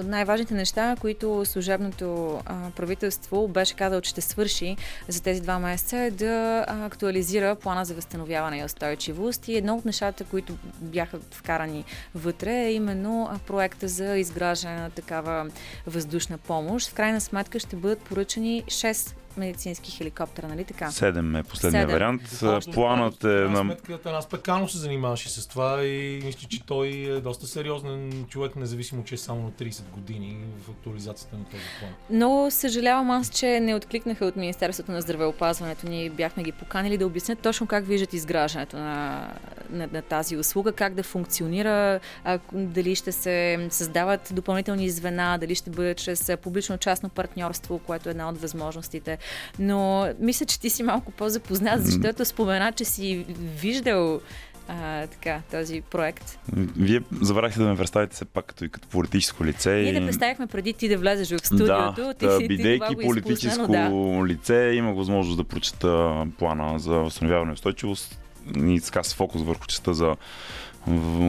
[0.00, 4.76] от най-важните неща, които служебното а, правителство беше казало, че ще свърши
[5.08, 9.48] за тези два месеца е да актуализира плана за възстановяване и устойчивост.
[9.48, 11.84] И едно от нещата, които бяха вкарани
[12.14, 15.46] вътре е именно проекта за изграждане на такава
[15.86, 16.90] въздушна помощ.
[16.90, 20.90] В крайна сметка ще бъдат поръчани 6 Podcast медицински хеликоптера, нали така?
[20.90, 21.94] Седем е последния Седем.
[21.94, 22.22] вариант.
[22.42, 23.58] Още Планът е на...
[23.58, 28.56] сметка Танас Пеканов се занимаваше с това и мисля, че той е доста сериозен човек,
[28.56, 31.92] независимо, че е само на 30 години в актуализацията на този план.
[32.10, 35.88] Но съжалявам аз, че не откликнаха от Министерството на здравеопазването.
[35.88, 39.28] Ние бяхме ги поканили да обяснят точно как виждат изграждането на,
[39.70, 45.54] на, на тази услуга, как да функционира, а, дали ще се създават допълнителни звена, дали
[45.54, 49.18] ще бъде чрез публично-частно партньорство, което е една от възможностите.
[49.58, 53.24] Но мисля, че ти си малко по-запознат, защото спомена, че си
[53.60, 54.20] виждал
[54.68, 56.38] а, така, този проект.
[56.76, 59.70] Вие забравихте да ме представите все пак като и като политическо лице.
[59.70, 59.94] Ние и...
[59.94, 62.02] те представихме преди ти да влезеш в студиото.
[62.02, 63.90] Да, ти, ти бидейки изпусна, политическо да.
[64.26, 68.20] лице, имах възможност да прочета плана за възстановяване и устойчивост
[68.56, 70.16] и така с фокус върху частта за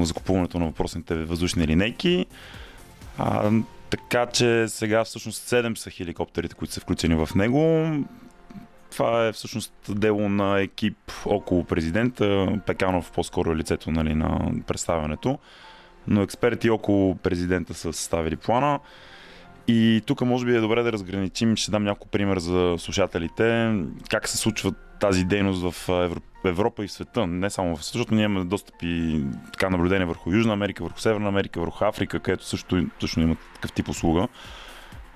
[0.02, 2.26] закупуването на въпросните въздушни линейки.
[3.18, 3.52] А,
[3.92, 7.88] така че сега всъщност 7 са хеликоптерите, които са включени в него.
[8.92, 12.48] това е всъщност дело на екип около президента.
[12.66, 15.40] Пеканов по-скоро е лицето нали, на представянето.
[16.08, 18.80] Но експерти около президента са съставили плана.
[19.72, 23.76] И тук може би е добре да разграничим, ще дам няколко пример за слушателите,
[24.10, 25.90] как се случва тази дейност в
[26.46, 30.06] Европа и в света, не само в света, защото ние имаме достъп и така наблюдение
[30.06, 34.28] върху Южна Америка, върху Северна Америка, върху Африка, където също, също има такъв тип услуга.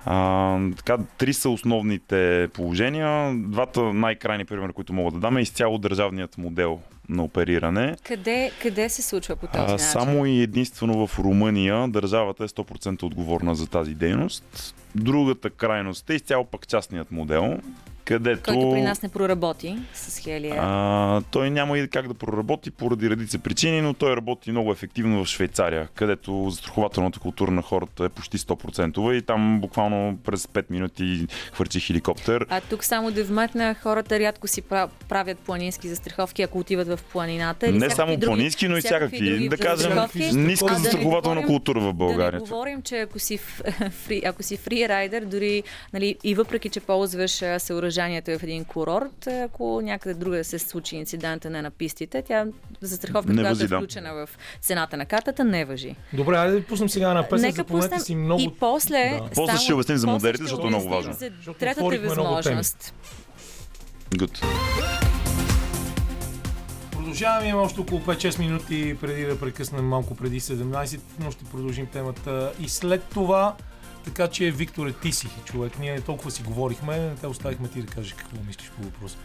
[0.04, 3.34] А, така, три са основните положения.
[3.36, 7.96] Двата най-крайни примера, които мога да дам е изцяло държавният модел на опериране.
[8.04, 9.78] Къде, къде се случва по този а, начин?
[9.78, 14.74] Само и единствено в Румъния държавата е 100% отговорна за тази дейност.
[14.94, 17.58] Другата крайност е изцяло пък частният модел,
[18.06, 18.42] където...
[18.42, 20.56] Който при нас не проработи с Хелия.
[20.58, 25.24] А, той няма и как да проработи поради редица причини, но той работи много ефективно
[25.24, 30.64] в Швейцария, където застрахователната култура на хората е почти 100% и там буквално през 5
[30.70, 32.46] минути хвърчи хеликоптер.
[32.48, 34.62] А тук само да вметна, хората рядко си
[35.08, 37.68] правят планински застраховки, ако отиват в планината.
[37.68, 39.48] Или не само други, планински, но и всякакви.
[39.48, 39.98] Да кажем,
[40.34, 42.40] ниска да застрахователна да култура в България.
[42.40, 43.38] Да не говорим, че ако си,
[43.90, 48.64] фри, ако си фрирайдер, дори нали, и въпреки, че ползваш съоръжение съдържанието е в един
[48.64, 52.46] курорт, ако някъде друга се случи инцидента не на пистите, тя
[52.80, 54.28] застраховка, не която е включена в
[54.60, 55.96] цената на картата, не въжи.
[56.12, 58.42] Добре, айде да пуснем сега на песен, запомнете си много...
[58.42, 59.20] И после...
[59.22, 59.30] Да.
[59.34, 61.12] После ще обясним за моделите, защото е много важно.
[61.12, 62.94] За третата възможност.
[64.10, 64.44] Good.
[66.92, 71.86] Продължаваме, има още около 5-6 минути преди да прекъснем малко преди 17, но ще продължим
[71.86, 73.56] темата и след това
[74.06, 75.78] така че, Викторе, ти си човек.
[75.78, 79.16] Ние толкова си говорихме, те оставихме ти да кажеш какво мислиш по въпроса.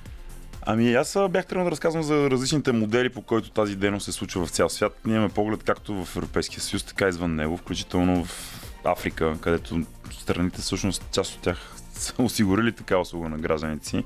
[0.61, 4.45] Ами аз бях тръгнал да разказвам за различните модели, по които тази дейност се случва
[4.45, 4.99] в цял свят.
[5.05, 9.83] Ние имаме поглед както в Европейския съюз, така и извън него, включително в Африка, където
[10.11, 14.03] страните, всъщност част от тях са осигурили така услуга на гражданите си.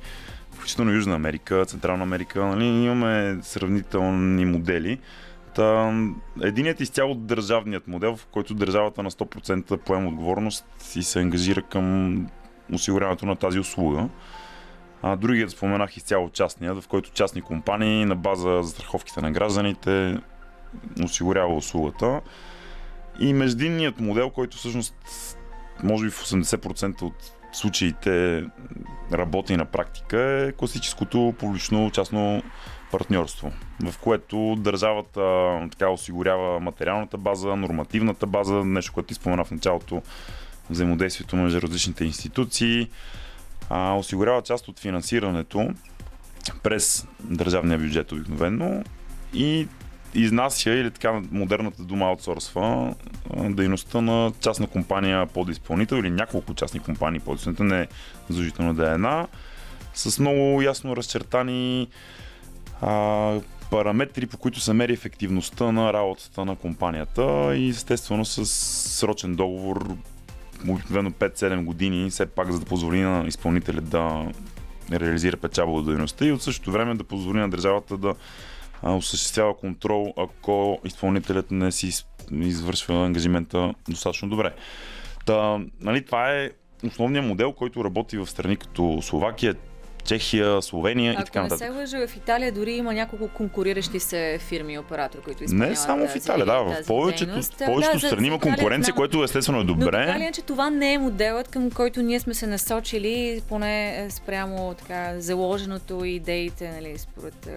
[0.52, 2.46] Включително Южна Америка, Централна Америка.
[2.46, 5.00] Нали, имаме сравнителни модели.
[5.56, 5.94] Та,
[6.42, 10.66] единият изцяло държавният модел, в който държавата на 100% поема отговорност
[10.96, 12.28] и се ангажира към
[12.74, 14.10] осигуряването на тази услуга.
[15.02, 20.18] А другият споменах изцяло частният, в който частни компании на база застраховките на гражданите
[21.04, 22.22] осигурява услугата.
[23.20, 24.96] И междинният модел, който всъщност
[25.84, 28.44] може би в 80% от случаите
[29.14, 32.44] работи на практика е класическото публично-частно
[32.92, 33.52] партньорство,
[33.84, 35.22] в което държавата
[35.72, 40.02] така осигурява материалната база, нормативната база, нещо, което ти спомена в началото,
[40.70, 42.90] взаимодействието между различните институции,
[43.70, 45.70] а, осигурява част от финансирането
[46.64, 48.84] през държавния бюджет обикновено
[49.34, 49.68] и
[50.14, 52.96] изнася или така модерната дума аутсорсва
[53.50, 57.88] дейността на частна компания подизпълнител или няколко частни компании подизпълнител, не
[58.30, 59.28] задължително да е една,
[59.94, 61.88] с много ясно разчертани
[62.82, 69.36] а, параметри, по които се мери ефективността на работата на компанията и естествено с срочен
[69.36, 69.96] договор
[70.70, 74.26] обикновено 5-7 години, все пак за да позволи на изпълнителя да
[74.92, 78.16] реализира печалба от дейността и от същото време да позволи на държавата да
[78.84, 84.54] осъществява контрол, ако изпълнителят не си извършва ангажимента достатъчно добре.
[85.26, 86.52] Та, нали, това е
[86.88, 89.56] основният модел, който работи в страни като Словакия,
[90.06, 91.68] Чехия, Словения Ако и така нататък.
[91.70, 95.44] Ако не се лъжа, в Италия дори има няколко конкуриращи се фирми и оператори, които
[95.44, 99.24] изпълняват Не само в Италия, да, в повечето, повечето да, страни има конкуренция, знам, което
[99.24, 100.06] естествено е добре.
[100.08, 104.74] Но така че това не е моделът, към който ние сме се насочили, поне спрямо
[104.74, 107.50] така заложеното и идеите, нали, според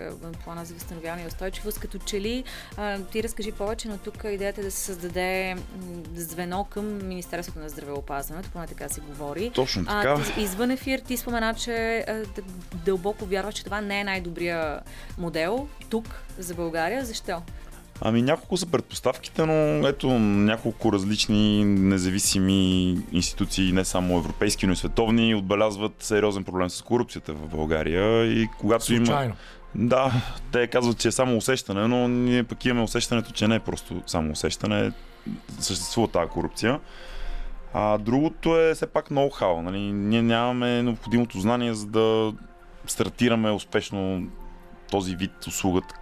[0.45, 2.45] плана за възстановяване и устойчивост, като че ли
[2.77, 5.57] а, ти разкажи повече, но тук идеята е да се създаде
[6.15, 9.51] звено към Министерството на здравеопазването, поне така се говори.
[9.55, 10.17] Точно така.
[10.37, 12.05] А, извън ефир ти спомена, че
[12.85, 14.81] дълбоко вярваш, че това не е най-добрия
[15.19, 17.05] модел тук за България.
[17.05, 17.43] Защо?
[18.01, 24.77] Ами няколко са предпоставките, но ето няколко различни независими институции, не само европейски, но и
[24.77, 28.25] световни, отбелязват сериозен проблем с корупцията в България.
[28.25, 29.25] И когато Случайно.
[29.25, 29.35] има.
[29.89, 30.13] Да,
[30.53, 34.03] те казват, че е само усещане, но ние пък имаме усещането, че не е просто
[34.07, 34.93] само усещане,
[35.61, 36.81] съществува тази корупция.
[37.75, 39.61] А другото е все пак ноу-хау.
[39.61, 39.79] Нали?
[39.79, 42.33] Ние нямаме необходимото знание, за да
[42.87, 44.27] стартираме успешно
[44.91, 45.95] този вид услугата.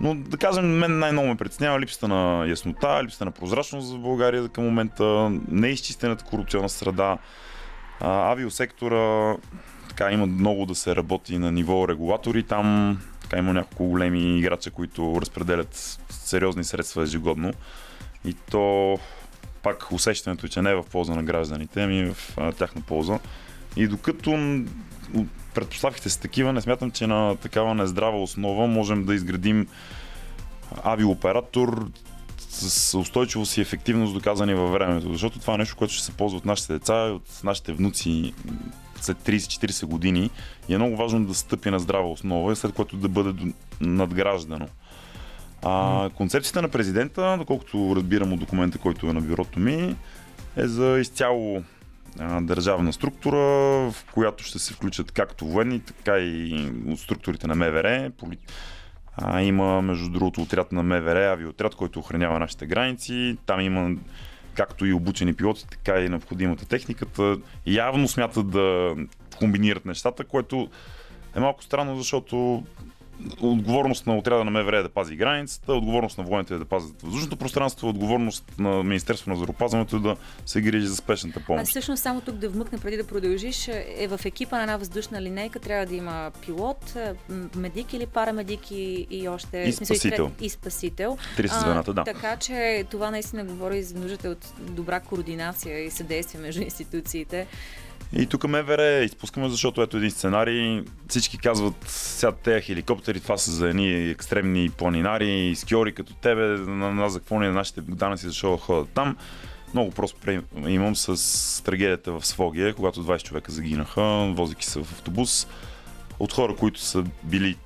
[0.00, 4.48] Но да кажем, мен най-много ме притеснява липсата на яснота, липсата на прозрачност в България
[4.48, 7.18] към момента, неизчистената корупционна среда.
[8.00, 9.36] А, авиосектора
[9.88, 12.42] така, има много да се работи на ниво регулатори.
[12.42, 17.52] Там така, има няколко големи играча, които разпределят сериозни средства ежегодно.
[18.24, 18.98] И то
[19.66, 23.18] пак усещането, че не е в полза на гражданите, ами в тяхна полза.
[23.76, 24.30] И докато
[25.54, 29.68] предпоставките са такива, не смятам, че на такава нездрава основа можем да изградим
[30.84, 31.90] авиооператор
[32.38, 35.12] с устойчивост и ефективност доказани във времето.
[35.12, 38.34] Защото това е нещо, което ще се ползва от нашите деца и от нашите внуци
[39.00, 40.30] след 30-40 години
[40.68, 44.68] и е много важно да стъпи на здрава основа, след което да бъде надграждано.
[45.68, 49.96] А, концепцията на президента, доколкото разбирам от документа, който е на бюрото ми,
[50.56, 51.62] е за изцяло
[52.18, 53.36] а, държавна структура,
[53.90, 58.10] в която ще се включат както военни, така и от структурите на МВР.
[58.18, 58.38] Поли...
[59.16, 63.36] А, има, между другото, отряд на МВР, авиотряд, който охранява нашите граници.
[63.46, 63.96] Там има
[64.54, 67.36] както и обучени пилоти, така и необходимата техниката.
[67.66, 68.94] Явно смятат да
[69.38, 70.68] комбинират нещата, което
[71.36, 72.64] е малко странно, защото
[73.40, 77.02] отговорност на отряда на МВР е да пази границата, отговорност на военните е да пазят
[77.02, 81.70] въздушното пространство, отговорност на Министерството на здравеопазването е да се грижи за спешната А помощ.
[81.70, 85.60] всъщност само тук да вмъкна преди да продължиш, е в екипа на една въздушна линейка
[85.60, 86.96] трябва да има пилот,
[87.56, 89.58] медик или парамедик и, и още...
[89.58, 90.30] И спасител.
[90.40, 91.18] И спасител.
[91.36, 92.04] Три са А, звената, да.
[92.04, 97.46] Така че това наистина говори за нуждата от добра координация и съдействие между институциите.
[98.12, 100.82] И тук МВР изпускаме, защото ето един сценарий.
[101.08, 106.94] Всички казват, сега тези хеликоптери, това са за едни екстремни планинари, скиори като тебе, на
[106.94, 109.16] нас за какво ни е нашите данъци, защо ходят там.
[109.74, 110.30] Много просто
[110.66, 115.46] имам с трагедията в Свогия, когато 20 човека загинаха, возики се в автобус.
[116.18, 117.56] От хора, които са били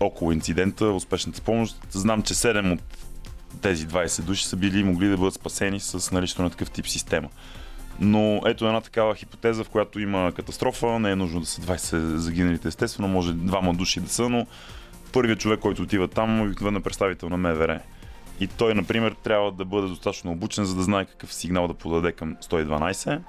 [0.00, 2.82] около инцидента, успешната помощ, знам, че 7 от
[3.62, 7.28] тези 20 души са били могли да бъдат спасени с наличието на такъв тип система.
[8.00, 11.96] Но ето една такава хипотеза, в която има катастрофа, не е нужно да са 20
[12.14, 14.46] загиналите, естествено, може двама души да са, но
[15.12, 17.80] първият човек, който отива там, обикновено е представител на МВР.
[18.40, 22.12] И той, например, трябва да бъде достатъчно обучен, за да знае какъв сигнал да подаде
[22.12, 23.20] към 112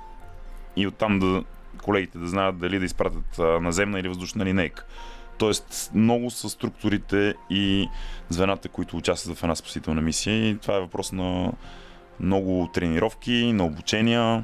[0.75, 1.43] и оттам да
[1.83, 4.85] колегите да знаят дали да изпратят наземна или въздушна линейка.
[5.37, 7.87] Тоест, много са структурите и
[8.29, 10.49] звената, които участват в една спасителна мисия.
[10.49, 11.51] И това е въпрос на
[12.19, 14.43] много тренировки, на обучения,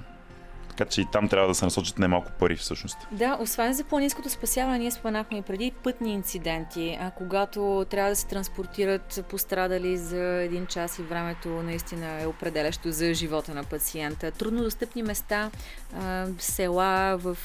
[0.78, 2.98] така че и там трябва да се насочат немалко пари всъщност.
[3.12, 8.16] Да, освен за планинското спасяване, ние споменахме и преди пътни инциденти, а когато трябва да
[8.16, 14.32] се транспортират пострадали за един час и времето наистина е определящо за живота на пациента.
[14.32, 15.52] Труднодостъпни места,
[16.40, 17.38] села в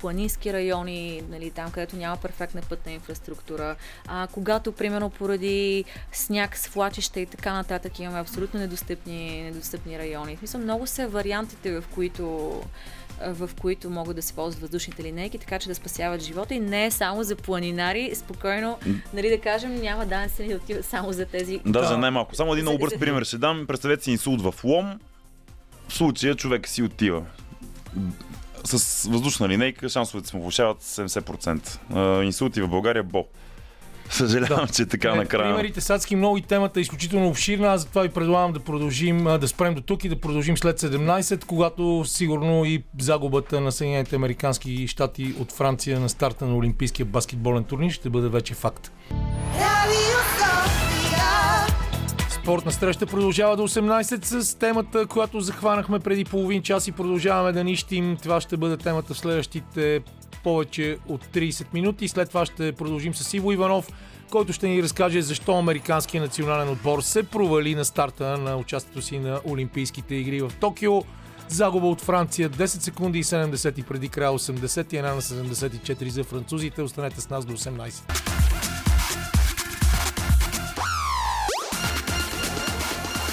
[0.00, 7.20] планински райони, нали, там където няма перфектна пътна инфраструктура, а, когато примерно поради сняг, свлачища
[7.20, 10.36] и така нататък имаме абсолютно недостъпни, недостъпни райони.
[10.36, 12.49] В смисъл, много са вариантите, в които
[13.26, 16.86] в които могат да се ползват въздушните линейки, така че да спасяват живота и не
[16.86, 18.10] е само за планинари.
[18.14, 18.78] Спокойно,
[19.14, 21.60] нали да кажем, няма данъци да отиват само за тези.
[21.64, 21.86] Да, Да.
[21.86, 22.34] за най-малко.
[22.36, 23.64] Само един бърз пример ще дам.
[23.66, 24.98] Представете си инсулт в Лом.
[25.88, 27.22] В случая човек си отива.
[28.64, 31.78] С въздушна линейка шансовете се му влушават 70%.
[31.94, 33.26] А, Инсулти в България бо.
[34.10, 35.54] Съжалявам, че е така накрая.
[35.54, 37.68] Примерите са адски много и темата е изключително обширна.
[37.68, 41.44] Аз затова ви предлагам да продължим, да спрем до тук и да продължим след 17,
[41.44, 47.64] когато сигурно и загубата на Съединените Американски щати от Франция на старта на Олимпийския баскетболен
[47.64, 48.92] турнир ще бъде вече факт.
[52.42, 57.64] Спортна среща продължава до 18 с темата, която захванахме преди половин час и продължаваме да
[57.64, 58.16] нищим.
[58.22, 60.00] Това ще бъде темата в следващите
[60.44, 62.08] повече от 30 минути.
[62.08, 63.88] След това ще продължим с Иво Иванов,
[64.30, 69.18] който ще ни разкаже защо американският национален отбор се провали на старта на участието си
[69.18, 71.02] на Олимпийските игри в Токио.
[71.48, 76.24] Загуба от Франция 10 секунди и 70 преди края 80 и една на 74 за
[76.24, 76.82] французите.
[76.82, 78.30] Останете с нас до 18.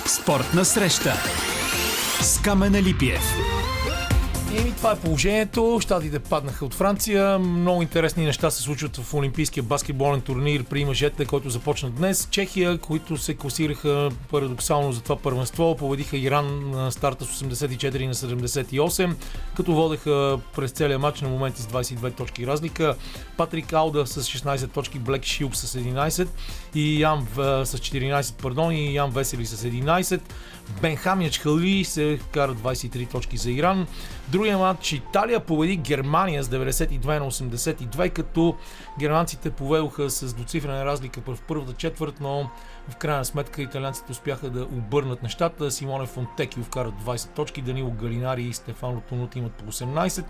[0.07, 1.13] Спортна среща
[2.21, 3.56] с Камена Липиев.
[4.59, 5.79] Еми, това е положението.
[5.81, 7.39] Штатите паднаха от Франция.
[7.39, 12.27] Много интересни неща се случват в Олимпийския баскетболен турнир при мъжете, който започна днес.
[12.31, 18.13] Чехия, които се класираха парадоксално за това първенство, победиха Иран на старта с 84 на
[18.13, 19.15] 78,
[19.55, 22.95] като водеха през целия матч на моменти с 22 точки разлика.
[23.37, 26.27] Патрик Ауда с 16 точки, Блек Шилп с 11
[26.75, 30.21] и Ян с 14, пардон, и Ян Весели с 11.
[30.81, 33.87] Бенхамия Чхали се вкара 23 точки за Иран.
[34.27, 38.55] Другия матч Италия победи Германия с 92 на 82, като
[38.99, 42.49] германците поведоха с двуцифрена разлика в първата четвърт, но
[42.89, 45.71] в крайна сметка италианците успяха да обърнат нещата.
[45.71, 50.25] Симоне Фонтекио вкара 20 точки, Данило Галинари и Стефано Тонут имат по 18,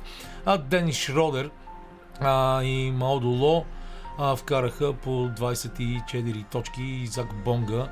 [0.45, 1.49] а Денис Шродер
[2.19, 3.65] а, и Маудо Ло
[4.17, 7.87] а, вкараха по 24 точки и Зак Бонга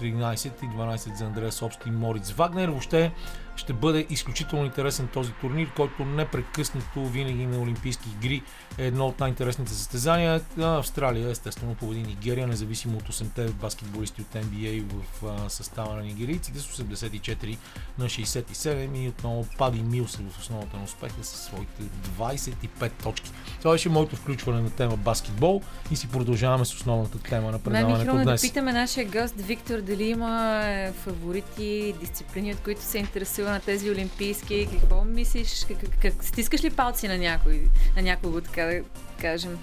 [0.00, 2.68] 13 и 12 за Андреас Обст и Мориц Вагнер.
[2.68, 3.12] Въобще
[3.56, 8.42] Ще бъде изключително интересен този турнир, който непрекъснато винаги на Олимпийски игри
[8.78, 10.40] е едно от най-интересните състезания.
[10.58, 16.58] Австралия, естествено, победи Нигерия, независимо от 8-те баскетболисти от NBA в а, състава на нигерийците
[16.58, 17.56] с 84
[17.98, 21.82] на 67 и отново Пади Милс в основата на успеха със своите
[22.18, 23.30] 25 точки.
[23.58, 28.04] Това беше моето включване на тема баскетбол и си продължаваме с основната тема на предаването
[28.04, 28.42] хрумна да днес.
[28.42, 33.90] питаме нашия гост Виктор дали има е, фаворити, дисциплини, от които се интересува на тези
[33.90, 34.68] олимпийски.
[34.80, 35.66] Какво мислиш?
[35.68, 38.80] Как, как, стискаш ли палци на някой, на някого, така да
[39.20, 39.58] кажем?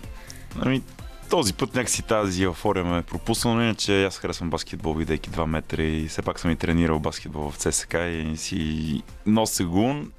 [0.60, 0.82] Ами,
[1.30, 5.84] този път някакси тази еуфория ме е пропуснала, иначе аз харесвам баскетбол, бидейки 2 метра
[5.84, 10.12] и все пак съм и тренирал баскетбол в ЦСК и си нося гун.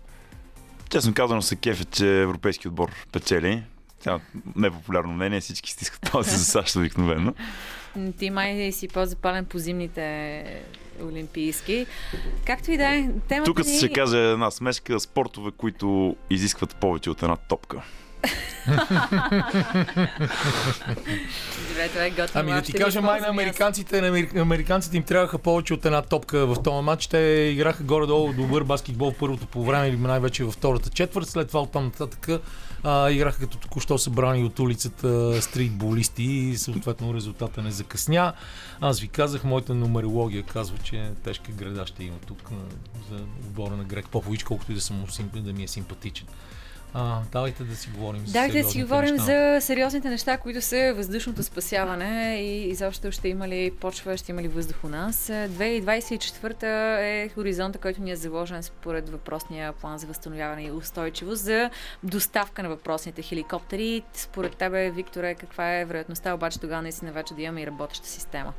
[0.91, 3.63] Честно казано се кефе, че европейски отбор печели.
[4.03, 4.21] Тя,
[4.57, 7.35] непопулярно мнение, всички стискат палци за САЩ обикновено.
[8.19, 10.45] Ти май си по-запален по зимните
[11.03, 11.87] олимпийски.
[12.47, 13.77] Както и да е, темата Тук ни...
[13.77, 17.83] ще кажа една смешка спортове, които изискват повече от една топка.
[21.69, 22.31] Добре, това е готино.
[22.35, 26.03] Ами да ти кажа, май на американците, на амери- американците им трябваха повече от една
[26.03, 27.07] топка в този матч.
[27.07, 27.19] Те
[27.53, 31.29] играха горе-долу добър баскетбол в първото по време или най-вече във втората четвърт.
[31.29, 32.29] След това оттам нататък
[32.83, 38.33] а, играха като току-що събрани от улицата стритболисти и съответно резултата не закъсня.
[38.81, 42.51] Аз ви казах, моята нумерология казва, че тежка града ще има тук
[43.11, 45.05] за отбора на Грег Попович, колкото и да, съм,
[45.35, 46.27] да ми е симпатичен.
[46.95, 49.55] А, давайте да си говорим за Давайте да си говорим неща.
[49.57, 54.43] за сериозните неща, които са въздушното спасяване и изобщо ще има ли почва, ще има
[54.43, 55.27] ли въздух у нас.
[55.27, 56.63] 2024
[57.03, 61.71] е хоризонта, който ни е заложен според въпросния план за възстановяване и устойчивост за
[62.03, 64.03] доставка на въпросните хеликоптери.
[64.15, 68.53] Според тебе, Викторе, каква е вероятността обаче тогава наистина вече да имаме и работеща система?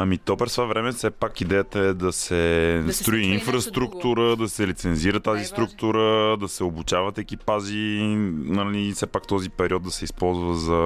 [0.00, 3.34] Ами то през това време все пак идеята е да се, Да се строи нещо
[3.34, 5.56] инфраструктура, да се лицензира тази Най-важно.
[5.56, 7.98] структура, да се обучават екипажи,
[8.44, 10.76] нали, все пак този период да се използва за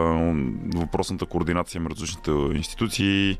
[0.74, 3.38] въпросната координация между различните институции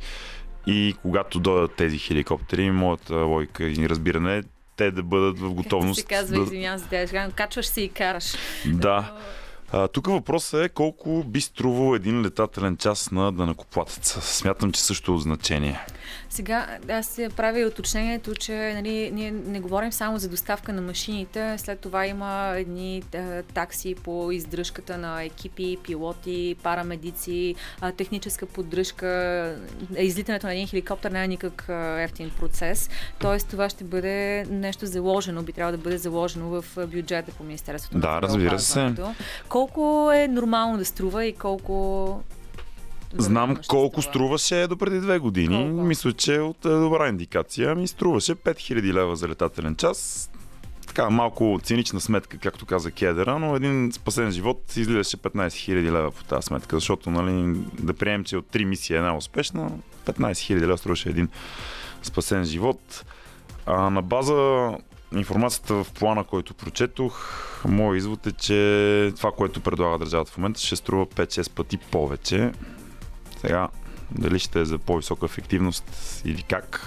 [0.67, 4.43] и когато дойдат тези хеликоптери, моята логика и разбиране е
[4.77, 6.01] те да бъдат в готовност.
[6.01, 8.35] Както се казва, да, извинявам се, тя качваш се и караш.
[8.67, 9.13] да.
[9.93, 14.21] Тук въпросът е колко би струвал един летателен час на данакоплатеца.
[14.21, 15.81] Смятам, че също е от значение.
[16.31, 21.55] Сега аз се правя уточнението, че нали, ние не говорим само за доставка на машините,
[21.59, 29.57] след това има едни е, такси по издръжката на екипи, пилоти, парамедици, е, техническа поддръжка.
[29.99, 32.91] Излитането на един хеликоптер не е никак е, ефтин процес,
[33.21, 33.39] т.е.
[33.39, 38.11] това ще бъде нещо заложено, би трябвало да бъде заложено в бюджета по Министерството Да,
[38.11, 38.95] на разбира се.
[39.49, 42.21] Колко е нормално да струва и колко
[43.19, 45.57] Знам вероятно ще колко струваше до преди две години.
[45.57, 45.83] Колко?
[45.83, 47.75] Мисля, че е от е, добра индикация.
[47.75, 50.31] Ми струваше 5000 лева за летателен час.
[50.87, 56.11] Така малко цинична сметка, както каза Кедера, но един спасен живот излизаше 15 000 лева
[56.11, 59.71] по тази сметка, защото нали, да приемем, че от три мисии е една успешна,
[60.07, 61.29] 15 000 лева струваше един
[62.03, 63.05] спасен живот.
[63.67, 64.71] А на база
[65.15, 67.35] информацията в плана, който прочетох,
[67.69, 72.53] моят извод е, че това, което предлага държавата в момента, ще струва 5-6 пъти повече.
[73.43, 73.69] Сега,
[74.11, 75.85] дали ще е за по-висока ефективност
[76.25, 76.81] или как,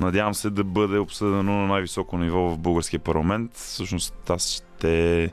[0.00, 3.50] надявам се да бъде обсъдено на най-високо ниво в българския парламент.
[3.54, 5.30] Всъщност аз ще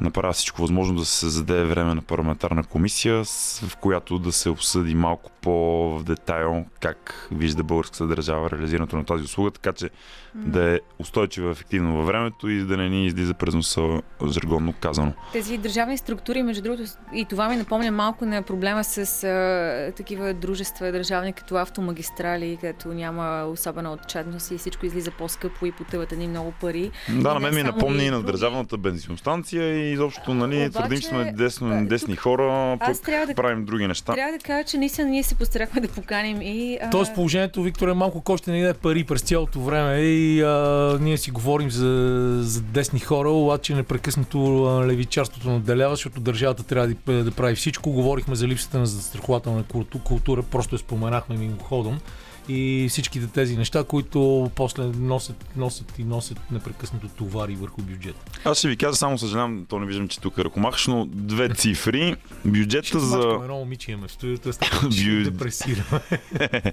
[0.00, 3.24] направя всичко възможно да се създаде време на парламентарна комисия,
[3.62, 9.24] в която да се обсъди малко по-в детайл как вижда българската държава реализирането на тази
[9.24, 9.90] услуга, така че
[10.34, 15.12] да е устойчива ефективно във времето и да не ни излиза през носа, жаргонно казано.
[15.32, 16.82] Тези държавни структури, между другото,
[17.14, 22.88] и това ми напомня малко на проблема с а, такива дружества държавни, като автомагистрали, където
[22.88, 26.90] няма особена отчетност и всичко излиза по-скъпо и потъват едни много пари.
[27.08, 31.00] Да, И на мен ми напомни и на държавната бензиностанция и изобщо, нали, Обаче, твърдим,
[31.00, 34.12] че сме десно, десни тук- хора, пък трябва да, правим други неща.
[34.14, 36.78] трябва да кажа, че наистина ние се постарахме да поканим и...
[36.82, 40.21] А, Тоест положението, Виктор, е малко кой ще ни даде пари през цялото време и
[40.40, 46.62] а, ние си говорим за, за десни хора, обаче непрекъснато а, левичарството наделява, защото държавата
[46.62, 47.90] трябва да, да прави всичко.
[47.92, 52.00] Говорихме за липсата на застрахователна култу- култура, просто я споменахме мимоходом.
[52.48, 58.20] И всичките тези неща, които после носят, носят и носят непрекъснато товари върху бюджета.
[58.44, 61.48] Аз ще ви кажа, само съжалявам, то не виждам, че тук е ръкомахаш, но две
[61.54, 62.16] цифри.
[62.44, 63.38] Бюджета Ще за...
[63.42, 66.00] едно момиче имаме в студиото, Бю- депресираме.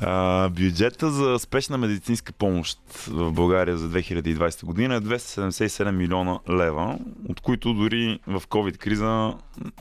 [0.00, 2.78] А, бюджета за спешна медицинска помощ
[3.08, 9.34] в България за 2020 година е 277 милиона лева, от които дори в COVID-криза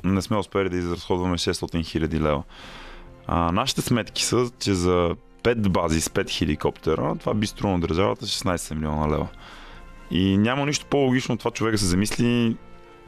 [0.04, 2.44] не сме успели да изразходваме 600 хиляди лева.
[3.28, 8.26] А, нашите сметки са, че за 5 бази с 5 хеликоптера, това би струвало държавата
[8.26, 9.28] 16 милиона лева.
[10.12, 12.56] И няма нищо по-логично от това човека се замисли,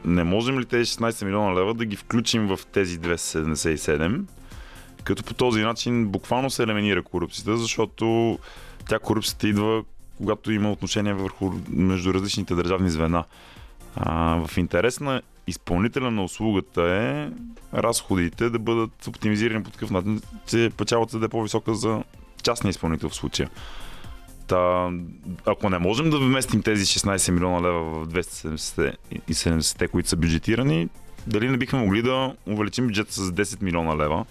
[0.04, 4.22] не можем ли тези 16 милиона лева да ги включим в тези 277,
[5.04, 8.38] като по този начин буквално се елиминира корупцията, защото
[8.88, 9.82] тя корупцията идва
[10.20, 13.24] когато има отношение върху между различните държавни звена.
[13.96, 17.30] А, в интерес на изпълнителя на услугата е
[17.78, 22.02] разходите да бъдат оптимизирани по такъв начин, че печалата да е по-висока за
[22.42, 23.50] частния изпълнител в случая.
[24.46, 24.90] Та,
[25.46, 30.88] ако не можем да вместим тези 16 милиона лева в 270, които са бюджетирани,
[31.26, 34.24] дали не бихме могли да увеличим бюджета с 10 милиона лева?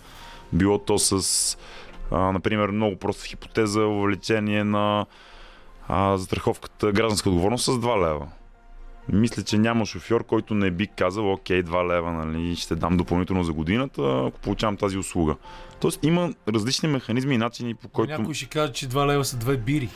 [0.53, 1.57] Било то с,
[2.11, 5.05] а, например, много проста хипотеза, увеличение на
[5.88, 8.28] а, застраховката гражданска отговорност с 2 лева.
[9.14, 13.43] Мисля, че няма шофьор, който не би казал, окей, 2 лева, нали, ще дам допълнително
[13.43, 15.36] за годината, ако получавам тази услуга.
[15.80, 18.12] Тоест има различни механизми и начини, по който...
[18.12, 19.89] Някой ще каже, че 2 лева са две бири.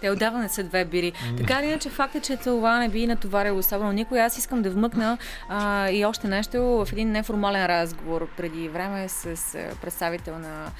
[0.00, 1.12] Те отдавна не са две бири.
[1.36, 4.22] Така или иначе, факт е, че това не би натоварило особено никой.
[4.22, 9.56] Аз искам да вмъкна а, и още нещо в един неформален разговор преди време с
[9.80, 10.70] представител на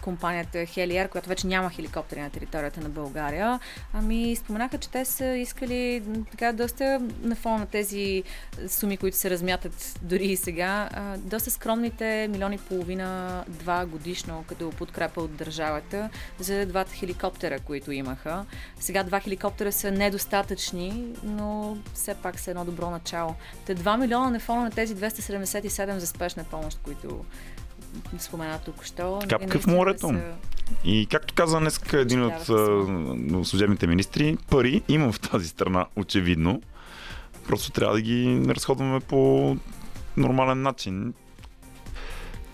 [0.00, 3.60] компанията Helier, която вече няма хеликоптери на територията на България.
[3.92, 8.22] Ами споменаха, че те са искали така доста на фона на тези
[8.68, 14.70] суми, които се размятат дори и сега, доста скромните милиони и половина, два годишно като
[14.70, 18.44] подкрепа от държавата за двата хеликоптера, които имаха.
[18.80, 23.34] Сега два хеликоптера са недостатъчни, но все пак са едно добро начало.
[23.66, 27.24] Те 2 милиона на фона на тези 277 за спешна помощ, които
[28.18, 29.18] спомена тук що.
[29.28, 30.14] Капка в морето.
[30.84, 36.62] И както каза днес един от служебните министри, пари има в тази страна, очевидно.
[37.46, 39.56] Просто трябва да ги разходваме по
[40.16, 41.14] нормален начин.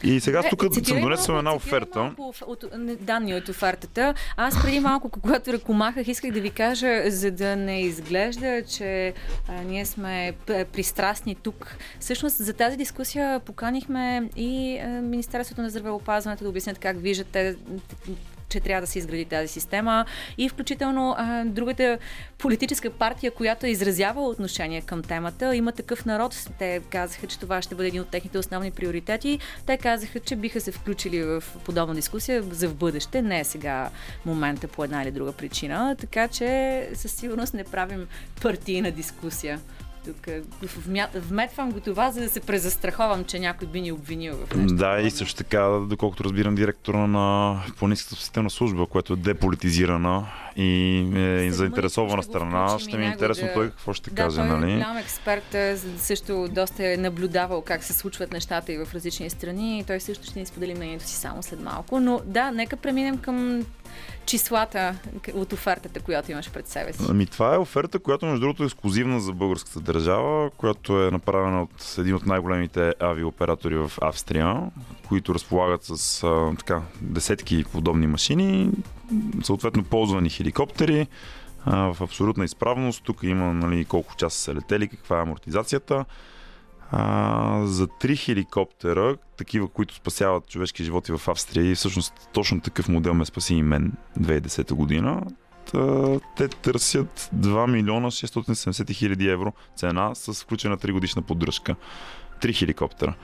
[0.05, 2.15] И сега Е, тук съм донесъл една оферта.
[2.47, 2.65] от,
[3.01, 4.15] данни от офертата.
[4.37, 9.15] Аз преди малко, когато ръкомахах, исках да ви кажа, за да не изглежда, че
[9.49, 11.77] а, ние сме пристрастни тук.
[12.01, 17.57] Всъщност за тази дискусия поканихме и а, Министерството на здравеопазването да обяснят как виждат те
[18.55, 20.05] че трябва да се изгради тази система
[20.39, 21.99] и включително а, другата
[22.39, 25.57] политическа партия, която е изразява отношение към темата.
[25.57, 26.49] Има такъв народ.
[26.59, 29.39] Те казаха, че това ще бъде един от техните основни приоритети.
[29.67, 33.23] Те казаха, че биха се включили в подобна дискусия за в бъдеще.
[33.23, 33.91] Не е сега
[34.27, 35.97] момента по една или друга причина.
[35.99, 38.07] Така че със сигурност не правим
[38.43, 39.61] партийна дискусия.
[40.05, 40.43] Тук е,
[41.19, 44.77] вметвам го това, за да се презастраховам, че някой би ни обвинил в нещо.
[44.77, 50.27] Да, и също така, доколкото разбирам, директора на планинската спасителна служба, която е деполитизирана
[50.57, 50.99] и
[51.47, 54.49] е заинтересована страна, ще ми е интересно да- той какво ще Да, каже, той е
[54.49, 54.73] нали?
[54.73, 59.85] голям експерт, а, също доста е наблюдавал как се случват нещата и в различни страни.
[59.87, 62.01] Той също ще ни сподели мнението си само след малко.
[62.01, 63.65] Но да, нека преминем към
[64.27, 64.97] числата
[65.35, 67.03] от офертата, която имаш пред себе си.
[67.09, 71.63] Ами това е оферта, която между другото е ексклюзивна за българската държава, която е направена
[71.63, 74.71] от един от най-големите авиооператори в Австрия,
[75.09, 78.71] които разполагат с а, така, десетки подобни машини,
[79.43, 81.07] съответно ползвани хеликоптери
[81.65, 83.05] а, в абсолютна изправност.
[83.05, 86.05] Тук има нали, колко часа са летели, каква е амортизацията.
[86.91, 92.89] А, за три хеликоптера, такива, които спасяват човешки животи в Австрия и всъщност точно такъв
[92.89, 95.23] модел ме спаси и мен 2010 година.
[95.73, 101.77] Та, те търсят 2 милиона 670 хиляди евро цена с включена 3 годишна поддръжка.
[102.41, 103.15] Три хеликоптера.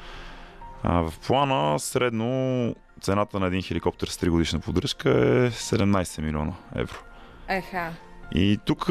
[0.83, 6.53] А в плана средно цената на един хеликоптер с 3 годишна поддръжка е 17 милиона
[6.75, 6.97] евро.
[7.49, 7.93] Еха.
[8.35, 8.85] И тук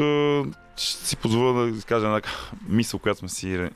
[0.76, 2.20] ще си позволя да изкажа една
[2.68, 3.68] мисъл, която сме си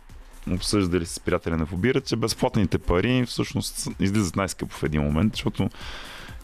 [0.51, 5.71] обсъждали с приятели на Фобира, че безплатните пари всъщност излизат най-скъпо в един момент, защото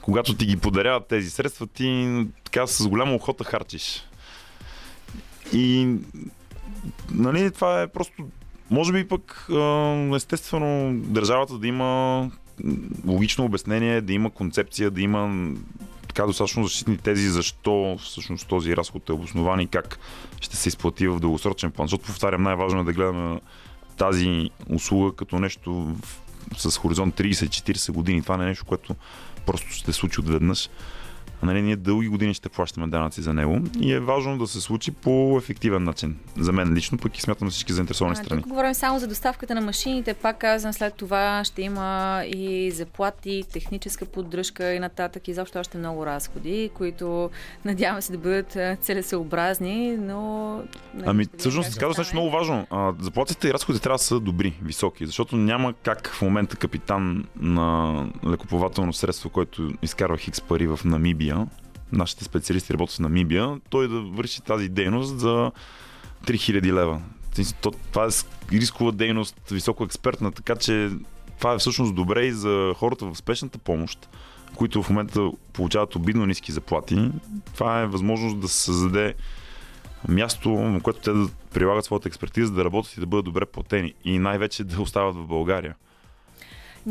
[0.01, 4.07] когато ти ги подаряват тези средства, ти така с голяма охота харчиш.
[5.53, 5.97] И
[7.11, 8.29] нали, това е просто
[8.71, 9.49] може би пък
[10.17, 12.31] естествено държавата да има
[13.07, 15.53] логично обяснение, да има концепция, да има
[16.09, 19.99] така достатъчно защитни тези защо всъщност този разход е обоснован и как
[20.41, 21.89] ще се изплати в дългосрочен план.
[21.89, 23.41] Защото, повтарям, най-важно е да гледаме
[24.01, 25.97] тази услуга като нещо
[26.57, 28.23] с хоризонт 30-40 години.
[28.23, 28.95] Това не е нещо, което
[29.47, 30.69] просто ще се случи отведнъж.
[31.43, 34.91] Нали, ние дълги години ще плащаме данъци за него и е важно да се случи
[34.91, 36.17] по ефективен начин.
[36.39, 38.43] За мен лично, пък и смятам всички заинтересовани А, страни.
[38.43, 40.15] тук говорим само за доставката на машините.
[40.15, 45.29] Пак казвам, след това ще има и заплати, техническа поддръжка и нататък.
[45.29, 47.31] И защо още много разходи, които
[47.65, 50.55] надявам се да бъдат целесъобразни, но...
[50.95, 52.67] нали, Ами, всъщност, казваш нещо много важно.
[52.71, 57.25] А, заплатите и разходите трябва да са добри, високи, защото няма как в момента капитан
[57.37, 61.30] на лекоплавателно средство, който изкарва хикс пари в Намибия,
[61.93, 65.53] нашите специалисти работят в Намибия, той да върши тази дейност за
[66.25, 67.03] 3000 лева.
[67.93, 68.09] Това е
[68.53, 70.91] рискова дейност, високо експертна, така че
[71.39, 74.09] това е всъщност добре и за хората в спешната помощ,
[74.55, 77.11] които в момента получават обидно ниски заплати.
[77.55, 79.15] Това е възможност да се създаде
[80.09, 83.95] място, на което те да прилагат своята експертиза, да работят и да бъдат добре платени.
[84.05, 85.75] И най-вече да остават в България.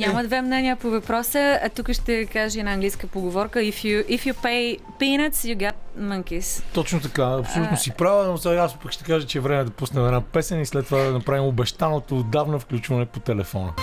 [0.08, 1.60] Няма две мнения по въпроса.
[1.64, 3.60] А тук ще кажа една английска поговорка.
[3.60, 6.64] If you, if you pay peanuts, you get monkeys.
[6.74, 9.72] Точно така, абсолютно си права, но сега аз пък ще кажа, че е време да
[9.72, 13.74] пуснем една песен и след това да направим обещаното отдавна включване по телефона.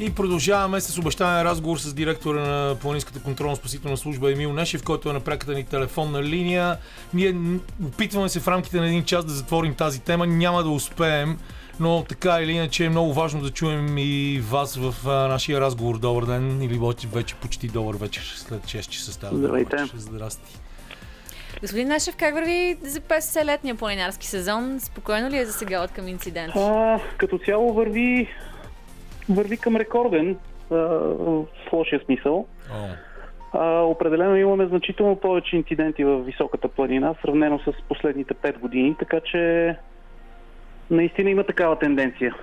[0.00, 5.12] И продължаваме с обещания разговор с директора на Планинската контролно-спасителна служба Емил Нешев, който е
[5.12, 6.76] на пряката ни телефонна линия.
[7.14, 7.34] Ние
[7.86, 10.26] опитваме се в рамките на един час да затворим тази тема.
[10.26, 11.38] Няма да успеем,
[11.82, 15.98] но така или иначе е много важно да чуем и вас в а, нашия разговор.
[15.98, 16.80] Добър ден или
[17.14, 19.36] вече, почти добър вечер след 6 часа става.
[19.36, 19.76] Здравейте.
[19.94, 20.58] Здрасти.
[21.60, 24.80] Господин Нешев, как върви за ПСС-летния планинарски сезон?
[24.80, 26.52] Спокойно ли е за сега от към инцидент?
[26.56, 28.28] А, като цяло върви,
[29.28, 30.36] върви към рекорден,
[30.70, 32.46] а, в лошия смисъл.
[32.72, 32.88] О.
[33.52, 39.20] А, определено имаме значително повече инциденти в високата планина, сравнено с последните 5 години, така
[39.20, 39.76] че
[40.92, 42.34] наистина има такава тенденция,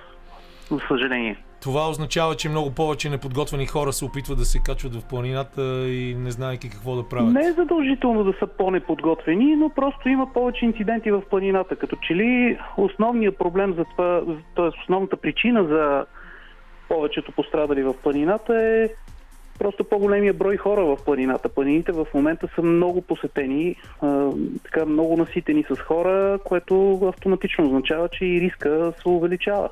[0.70, 1.36] за съжаление.
[1.62, 6.14] Това означава, че много повече неподготвени хора се опитват да се качват в планината и
[6.14, 7.32] не знаеки какво да правят.
[7.32, 11.76] Не е задължително да са по-неподготвени, но просто има повече инциденти в планината.
[11.76, 14.22] Като че ли основният проблем за това,
[14.56, 14.80] т.е.
[14.82, 16.04] основната причина за
[16.88, 18.88] повечето пострадали в планината е
[19.60, 21.48] просто по-големия брой хора в планината.
[21.48, 24.30] Планините в момента са много посетени, а,
[24.64, 29.68] така много наситени с хора, което автоматично означава, че и риска се увеличава.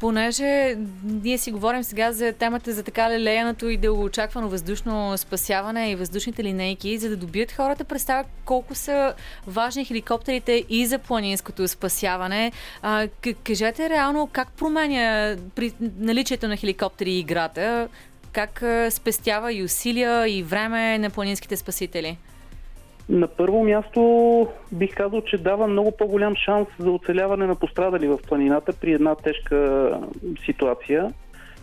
[0.00, 5.96] Понеже ние си говорим сега за темата за така лелеяното и дългоочаквано въздушно спасяване и
[5.96, 9.14] въздушните линейки, за да добият хората представа колко са
[9.46, 12.52] важни хеликоптерите и за планинското спасяване.
[12.82, 13.08] А,
[13.44, 17.88] кажете реално как променя при наличието на хеликоптери и играта,
[18.32, 22.18] как спестява и усилия и време на планинските спасители?
[23.08, 28.18] На първо място бих казал, че дава много по-голям шанс за оцеляване на пострадали в
[28.28, 29.90] планината при една тежка
[30.44, 31.12] ситуация.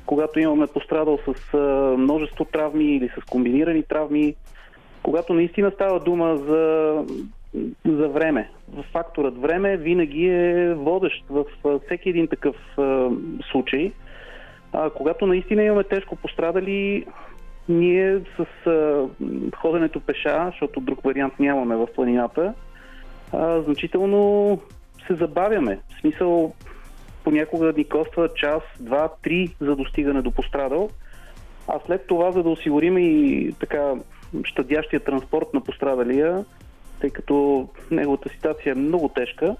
[0.05, 1.57] Когато имаме пострадал с
[1.97, 4.35] множество травми или с комбинирани травми,
[5.03, 6.95] когато наистина става дума за,
[7.85, 8.49] за време.
[8.91, 11.45] Факторът време винаги е водещ в
[11.85, 12.55] всеки един такъв
[13.51, 13.91] случай.
[14.77, 17.05] А, когато наистина имаме тежко пострадали,
[17.69, 19.07] ние с а,
[19.57, 22.53] ходенето пеша, защото друг вариант нямаме в планината,
[23.33, 24.59] а, значително
[25.07, 25.79] се забавяме.
[25.97, 26.53] В смисъл,
[27.23, 30.89] понякога ни коства час, два, три за достигане до пострадал,
[31.67, 33.93] а след това, за да осигурим и така
[34.43, 36.45] щадящия транспорт на пострадалия,
[37.01, 39.55] тъй като неговата ситуация е много тежка,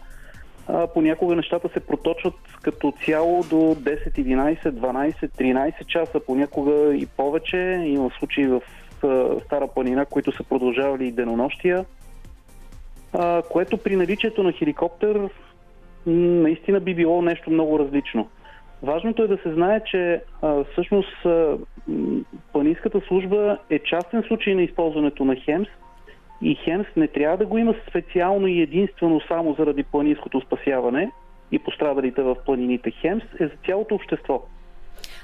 [0.67, 7.05] а, понякога нещата се проточват като цяло до 10, 11, 12, 13 часа, понякога и
[7.05, 7.57] повече.
[7.85, 8.61] Има случаи в
[9.03, 11.85] а, Стара планина, които са продължавали и денонощия,
[13.13, 15.29] а, което при наличието на хеликоптер
[16.05, 18.29] наистина би било нещо много различно.
[18.83, 21.57] Важното е да се знае, че а, всъщност а,
[22.51, 25.67] планинската служба е частен случай на използването на ХЕМС
[26.41, 31.11] и ХЕМС не трябва да го има специално и единствено само заради планинското спасяване
[31.51, 32.91] и пострадалите в планините.
[32.91, 34.43] ХЕМС е за цялото общество.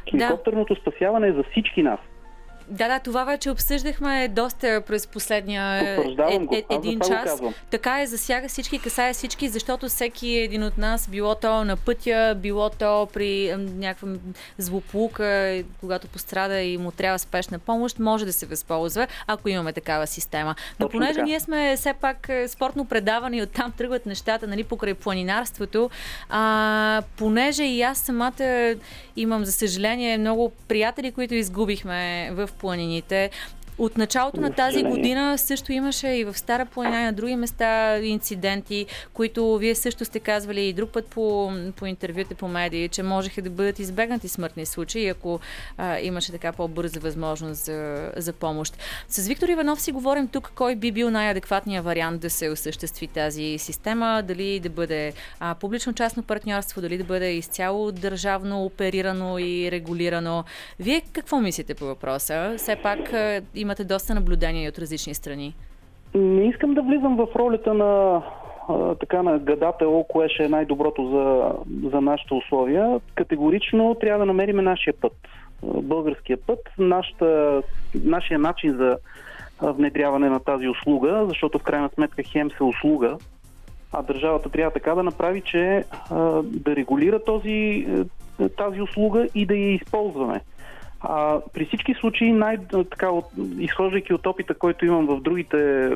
[0.09, 1.99] Хеликоптерното спасяване е за всички нас.
[2.72, 5.95] Да, да, това вече обсъждахме доста през последния е,
[6.55, 7.41] е, Аз един час.
[7.69, 12.38] Така е, засяга всички, касае всички, защото всеки един от нас, било то на пътя,
[12.38, 14.07] било то при някаква
[14.57, 20.07] злополука, когато пострада и му трябва спешна помощ, може да се възползва, ако имаме такава
[20.07, 20.55] система.
[20.80, 21.26] Но Точно понеже така.
[21.26, 25.89] ние сме все пак е, спортно предаване и оттам тръгват нещата, нали, покрай планинарството,
[26.30, 28.76] а, понеже и аз самата
[29.15, 33.32] имам, за съжаление, много приятели, които изгубихме в планините.
[33.78, 37.97] От началото на тази година също имаше и в Стара планина и на други места
[37.97, 43.03] инциденти, които вие също сте казвали и друг път по, по интервюта по медии, че
[43.03, 45.39] можеха да бъдат избегнати смъртни случаи, ако
[45.78, 48.78] а, имаше така по-бърза възможност за, за помощ.
[49.07, 53.57] С Виктор Иванов си говорим тук кой би бил най-адекватният вариант да се осъществи тази
[53.57, 60.43] система, дали да бъде а, публично-частно партньорство, дали да бъде изцяло държавно оперирано и регулирано.
[60.80, 62.55] Вие какво мислите по въпроса?
[62.57, 62.99] Все пак
[63.62, 65.55] имате доста наблюдения и от различни страни.
[66.16, 68.22] Не искам да влизам в ролята на
[68.99, 71.53] така на гадател, кое ще е най-доброто за,
[71.89, 72.99] за нашите условия.
[73.16, 75.14] Категорично трябва да намерим нашия път.
[75.64, 77.62] Българския път, нашата,
[78.03, 78.97] нашия начин за
[79.62, 83.18] внедряване на тази услуга, защото в крайна сметка хем се услуга,
[83.93, 85.84] а държавата трябва така да направи, че
[86.43, 87.88] да регулира този,
[88.57, 90.41] тази услуга и да я използваме.
[91.04, 92.58] А, при всички случаи, най-
[92.89, 93.26] така, от,
[93.60, 95.89] изхождайки от опита, който имам в другите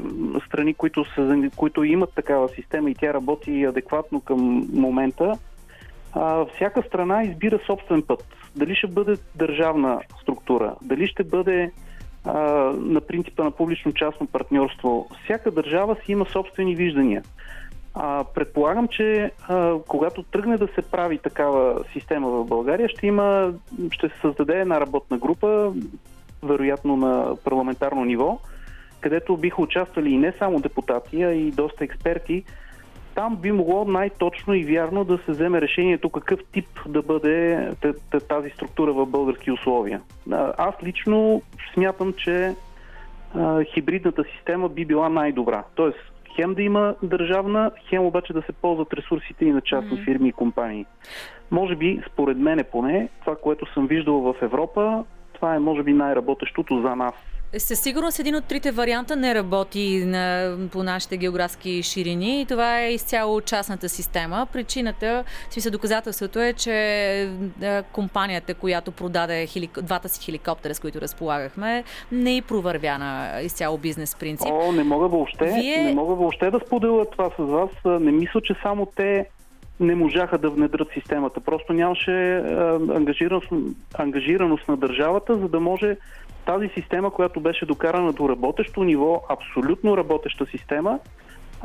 [0.47, 5.37] страни, които, са, които имат такава система и тя работи адекватно към момента,
[6.13, 8.25] а, всяка страна избира собствен път.
[8.55, 11.71] Дали ще бъде държавна структура, дали ще бъде
[12.25, 12.39] а,
[12.77, 15.09] на принципа на публично-частно партньорство.
[15.23, 17.23] Всяка държава си има собствени виждания.
[17.95, 23.53] А, предполагам, че а, когато тръгне да се прави такава система в България, ще има,
[23.91, 25.73] ще се създаде една работна група,
[26.43, 28.39] вероятно на парламентарно ниво,
[29.01, 32.43] където биха участвали и не само депутати, а и доста експерти.
[33.15, 37.69] Там би могло най-точно и вярно да се вземе решението какъв тип да бъде
[38.27, 40.01] тази структура в български условия.
[40.57, 41.41] Аз лично
[41.73, 42.55] смятам, че
[43.73, 45.63] хибридната система би била най-добра.
[45.75, 50.29] Тоест, хем да има държавна, хем обаче да се ползват ресурсите и на частни фирми
[50.29, 50.85] и компании.
[51.51, 55.93] Може би, според мене поне, това, което съм виждал в Европа, това е може би
[55.93, 57.13] най-работещото за нас.
[57.57, 62.81] Със сигурност един от трите варианта не работи на, по нашите географски ширини и това
[62.81, 64.47] е изцяло частната система.
[64.53, 67.29] Причината, смисъл доказателството е, че
[67.91, 69.81] компанията, която продаде хелик...
[69.81, 74.47] двата си хеликоптера, с които разполагахме, не и провървя на изцяло бизнес принцип.
[74.51, 77.69] О, не мога въобще, Вие- не мога въобще да споделя това с вас.
[77.85, 79.25] Не мисля, че само те
[79.79, 81.39] не можаха да внедрят системата.
[81.39, 83.47] Просто нямаше а, ангажираност,
[83.93, 85.97] ангажираност на държавата, за да може
[86.45, 90.99] тази система, която беше докарана до работещо ниво, абсолютно работеща система,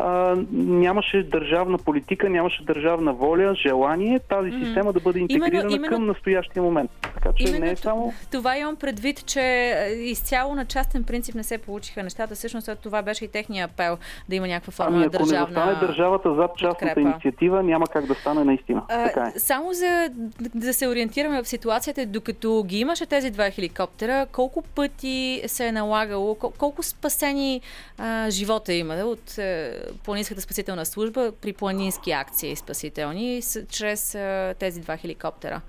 [0.00, 6.06] а, нямаше държавна политика, нямаше държавна воля, желание тази система да бъде интегрирана именно- към
[6.06, 6.90] настоящия момент.
[7.02, 8.12] Така че не е само...
[8.30, 12.34] това имам предвид, че е, изцяло на частен принцип не се получиха нещата.
[12.34, 13.98] Всъщност това беше и техния апел
[14.28, 17.00] да има някаква форма Ами на ако не държавна застане държавата зад частната подкрепа.
[17.00, 18.82] инициатива, няма как да стане наистина.
[18.88, 19.38] А, така е.
[19.40, 24.62] Само за да- да се ориентираме в ситуацията, докато ги имаше тези два хеликоптера, колко
[24.64, 25.10] пъти
[25.46, 27.60] се е налагало, кол- колко спасени
[27.98, 29.72] а, живота има от а,
[30.04, 34.18] планинската спасителна служба при планински акции спасителни чрез
[34.58, 35.60] тези два хеликоптера?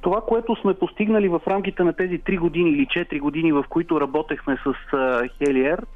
[0.00, 4.00] Това, което сме постигнали в рамките на тези 3 години или 4 години, в които
[4.00, 4.74] работехме с
[5.38, 5.86] Хелиер,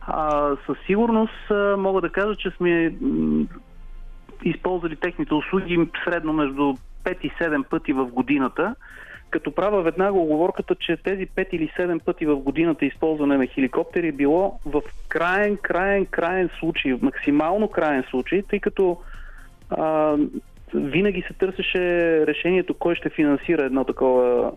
[0.00, 3.46] а, със сигурност а, мога да кажа, че сме м,
[4.44, 6.74] използвали техните услуги средно между
[7.04, 8.74] 5 и 7 пъти в годината,
[9.30, 14.08] като правя веднага оговорката, че тези 5 или 7 пъти в годината използване на хеликоптери
[14.08, 18.98] е било в краен, краен, краен случай, максимално краен случай, тъй като
[19.70, 20.16] а,
[20.74, 21.80] винаги се търсеше
[22.26, 24.52] решението кой ще финансира едно такова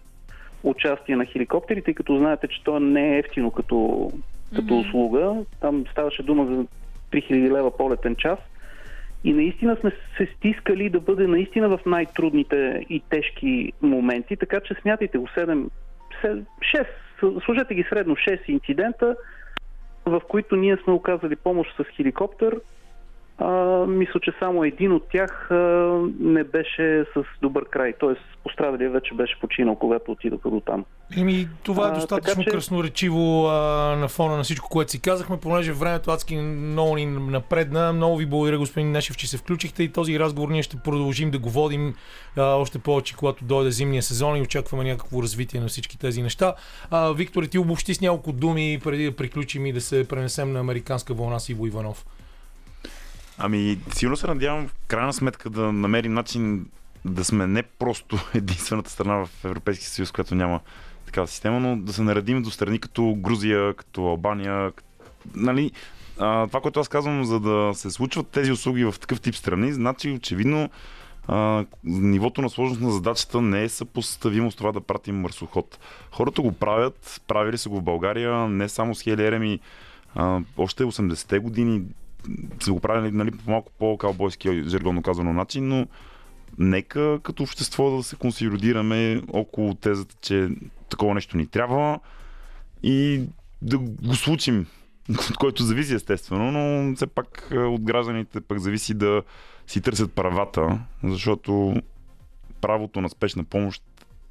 [0.64, 4.12] участие на хеликоптери, тъй като знаете, че то не е ефтино като,
[4.56, 5.36] като услуга.
[5.60, 6.66] Там ставаше дума за
[7.12, 8.40] 3000 лева полетен час.
[9.24, 14.74] И наистина сме се стискали да бъде наистина в най-трудните и тежки моменти, така че
[14.82, 15.70] смятайте го 7,
[16.24, 16.86] 6,
[17.46, 19.16] служете ги средно 6 инцидента,
[20.06, 22.60] в които ние сме оказали помощ с хеликоптер.
[23.38, 23.52] А,
[23.88, 25.56] мисля, че само един от тях а,
[26.20, 28.16] не беше с добър край, т.е.
[28.44, 30.86] пострадалия вече беше починал, когато отидоха до там.
[31.18, 33.54] Еми, това е А, достатъчно така че- красноречиво а,
[33.96, 37.94] на фона на всичко, което си казахме, понеже времето адски много ни напредна.
[37.94, 41.40] Много ви благодаря, господин Нешев, че се включихте и този разговор ние ще продължим да
[41.40, 41.94] го водим
[42.38, 46.54] а, още повече, когато дойде зимния сезон и очакваме някакво развитие на всички тези неща.
[46.92, 50.60] А, Виктор, ти обобщи с няколко думи преди да приключим и да се пренесем на
[50.60, 52.06] американска вълна с Иво Иванов.
[53.38, 56.66] Ами, силно се надявам в крайна сметка да намерим начин
[57.06, 60.60] да сме не просто единствената страна в Европейския съюз, която няма
[61.06, 64.72] такава система, но да се наредим до страни като Грузия, като Албания.
[65.36, 65.72] Нали,
[66.20, 69.74] а, това, което аз казвам, за да се случват тези услуги в такъв тип страни,
[69.74, 70.70] значи очевидно
[71.28, 75.80] а, нивото на сложност на задачата не е съпоставимо с това да пратим марсоход.
[76.12, 79.60] Хората го правят, правили са го в България, не само с Хели Ереми,
[80.16, 81.82] а, още 80-те години
[82.60, 85.88] са го правили нали, по малко по-калбойски, жаргонно казано начин, но
[86.58, 90.50] нека като общество да се консолидираме около тезата, че
[90.90, 92.00] такова нещо ни трябва
[92.84, 93.22] и
[93.62, 94.66] да го случим,
[95.10, 99.24] от който зависи естествено, но все пак а, от гражданите пък зависи да
[99.68, 101.76] си търсят правата, защото
[102.62, 103.84] правото на спешна помощ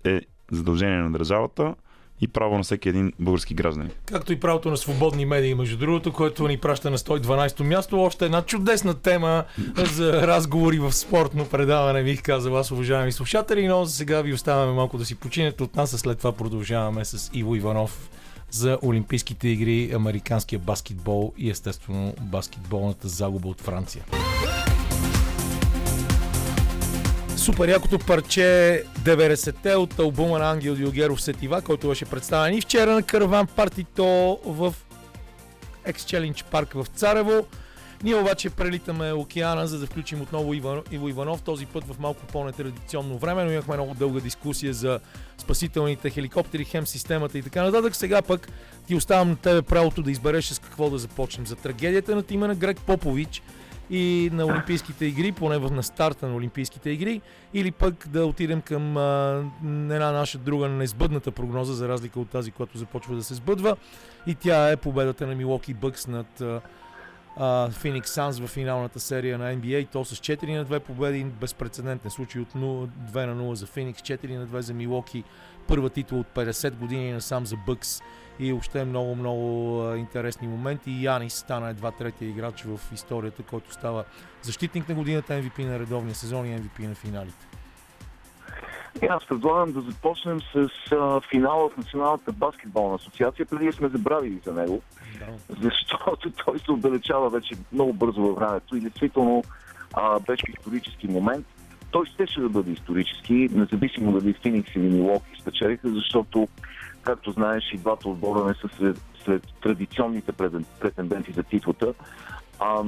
[0.04, 0.20] е
[0.50, 1.74] задължение на държавата
[2.22, 3.90] и право на всеки един български гражданин.
[4.06, 8.02] Както и правото на свободни медии, между другото, което ни праща на 112-то място.
[8.02, 9.44] Още една чудесна тема
[9.76, 14.72] за разговори в спортно предаване, бих казал аз, уважаеми слушатели, но за сега ви оставяме
[14.72, 18.10] малко да си починете от нас, а след това продължаваме с Иво Иванов
[18.50, 24.04] за Олимпийските игри, американския баскетбол и естествено баскетболната загуба от Франция.
[27.42, 32.94] Супер якото парче 90-те от албума на Ангел Дилгеров Сетива, който беше представен и вчера
[32.94, 34.74] на Караван партито в
[35.86, 37.46] Exchange парк в Царево.
[38.02, 42.26] Ние обаче прелитаме океана, за да включим отново Иво, Иво Иванов, този път в малко
[42.32, 45.00] по-нетрадиционно време, но имахме много дълга дискусия за
[45.38, 47.96] спасителните хеликоптери, хем системата и така нататък.
[47.96, 48.48] Сега пък
[48.86, 51.46] ти оставам на тебе правото да избереш с какво да започнем.
[51.46, 53.42] За трагедията на тима на Грег Попович
[53.92, 57.20] и на Олимпийските игри, поне в на старта на Олимпийските игри,
[57.54, 62.50] или пък да отидем към а, една наша друга несбъдната прогноза, за разлика от тази,
[62.50, 63.76] която започва да се сбъдва.
[64.26, 66.42] И тя е победата на Милоки Бъкс над
[67.38, 69.88] Phoenix Suns в финалната серия на NBA.
[69.92, 73.94] То с 4 на 2 победи, безпредседентен случай от 0, 2 на 0 за Phoenix,
[73.94, 75.24] 4 на 2 за Милоки,
[75.68, 78.00] първа титла от 50 години насам за Бъкс
[78.38, 81.02] и още много, много интересни моменти.
[81.02, 84.04] Янис стана едва третия играч в историята, който става
[84.42, 87.46] защитник на годината, MVP на редовния сезон и MVP на финалите.
[89.02, 93.88] И аз предлагам да започнем с а, финала в Националната баскетболна асоциация, преди да сме
[93.88, 94.82] забравили за него,
[95.60, 99.44] защото той се отдалечава вече много бързо във времето и действително
[99.92, 101.46] а, беше исторически момент.
[101.90, 106.48] Той щеше да бъде исторически, независимо дали Феникс или Милоки спечелиха, защото,
[107.02, 111.94] както знаеш, и двата отбора не са сред, сред традиционните претен- претенденти за титлата.
[112.58, 112.82] А,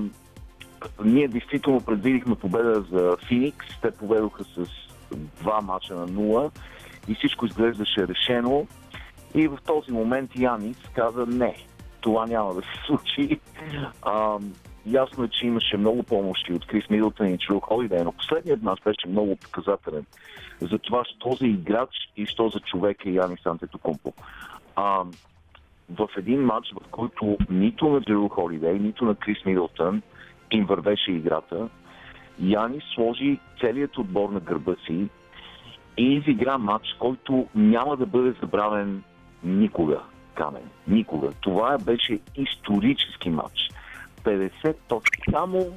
[1.04, 3.66] ние действително предвидихме победа за Феникс.
[3.82, 4.66] Те поведоха с
[5.40, 6.50] два мача на нула
[7.08, 8.66] и всичко изглеждаше решено.
[9.34, 11.56] И в този момент Янис каза не,
[12.00, 13.40] това няма да се случи.
[14.02, 14.38] А,
[14.86, 18.80] ясно е, че имаше много помощи от Крис Мидълтън и Чру Холидей, но последният мач
[18.84, 20.06] беше много показателен
[20.60, 24.12] за това, що за играч и що за човек е Янис Антетокумпо.
[24.76, 25.04] А,
[25.90, 30.02] в един матч, в който нито на Джеру Холидей, нито на Крис Мидълтън
[30.50, 31.68] им вървеше играта,
[32.40, 35.08] Янис сложи целият отбор на гърба си
[35.96, 39.02] и изигра матч, който няма да бъде забравен
[39.44, 40.00] никога,
[40.34, 40.70] Камен.
[40.88, 41.30] Никога.
[41.40, 43.70] Това беше исторически матч.
[44.24, 45.22] 50 точки.
[45.30, 45.76] Само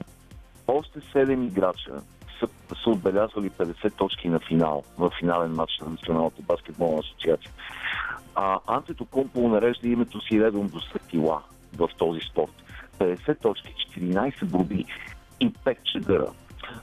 [0.68, 2.02] още 7 играча
[2.40, 2.48] са,
[2.84, 7.52] са отбелязвали 50 точки на финал, в финален матч на Националната баскетболна асоциация.
[8.36, 11.42] А Антето Компо нарежда името си редом до светила
[11.78, 12.52] в този спорт.
[13.00, 14.86] 50 точки, 14 борби
[15.40, 16.28] и 5 чедъра.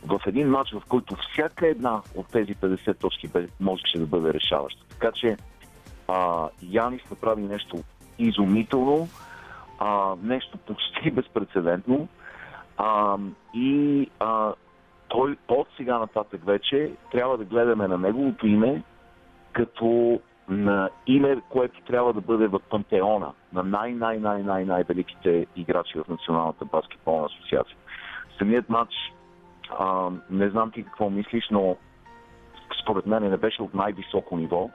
[0.06, 4.84] В един матч, в който всяка една от тези 50 точки можеше да бъде решаваща.
[4.88, 5.36] Така че
[6.08, 7.76] а, Янис направи нещо
[8.18, 9.08] изумително,
[9.85, 12.09] а, нещо почти безпредседентно
[12.76, 13.16] а,
[13.55, 14.53] и а,
[15.09, 18.82] той от сега нататък вече трябва да гледаме на неговото име
[19.53, 27.26] като на име, което трябва да бъде в пантеона на най-най-най-най-най-великите играчи в Националната баскетболна
[27.26, 27.76] асоциация.
[28.39, 28.93] Самият матч,
[29.78, 31.76] а, не знам ти какво мислиш, но
[32.82, 34.70] според мен не беше от най-високо ниво.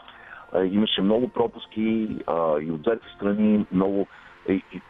[0.54, 4.08] А, имаше много пропуски а, и от двете страни, много...
[4.50, 4.82] И, и,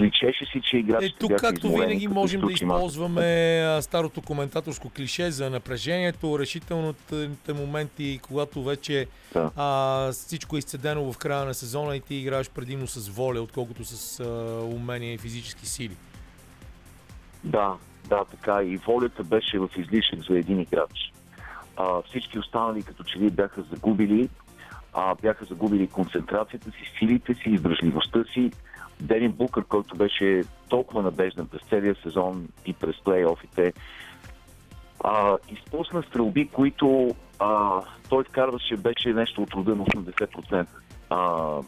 [0.00, 4.22] личеше си, че Е, играчите тук, бяха както винаги, като можем да използваме а, старото
[4.22, 9.50] коментаторско клише за напрежението, решителните моменти, когато вече Да.
[9.56, 13.84] а, всичко е изцедено в края на сезона и ти играеш предимно с воля, отколкото
[13.84, 14.24] с а,
[14.64, 15.96] умения и физически сили.
[17.44, 17.74] Да,
[18.08, 18.62] да, така.
[18.62, 21.12] И волята беше в излишък за един играч.
[21.76, 24.28] А, всички останали като че ли бяха загубили,
[24.92, 28.50] а, бяха загубили концентрацията си, силите си, издръжливостта си.
[29.00, 33.72] Денин Букър, който беше толкова надежден през целия сезон и през плейофите,
[35.04, 40.66] а, изпусна стрелби, които а, той вкарваше, беше нещо от рода на 80%
[41.10, 41.62] а, а,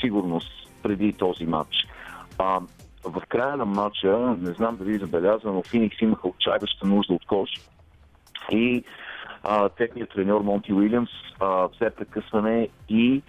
[0.00, 0.50] сигурност
[0.82, 1.74] преди този матч.
[2.38, 2.60] А,
[3.04, 7.50] в края на матча, не знам дали е забелязано, Феникс имаха отчаяваща нужда от кош
[8.50, 8.84] И
[9.42, 13.22] а, техният треньор Монти Уилямс а, взе прекъсване и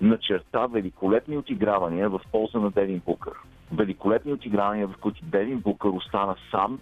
[0.00, 3.32] начерта великолепни отигравания в полза на Девин Букър.
[3.72, 6.78] Великолепни отигравания, в които Девин Букър остана сам.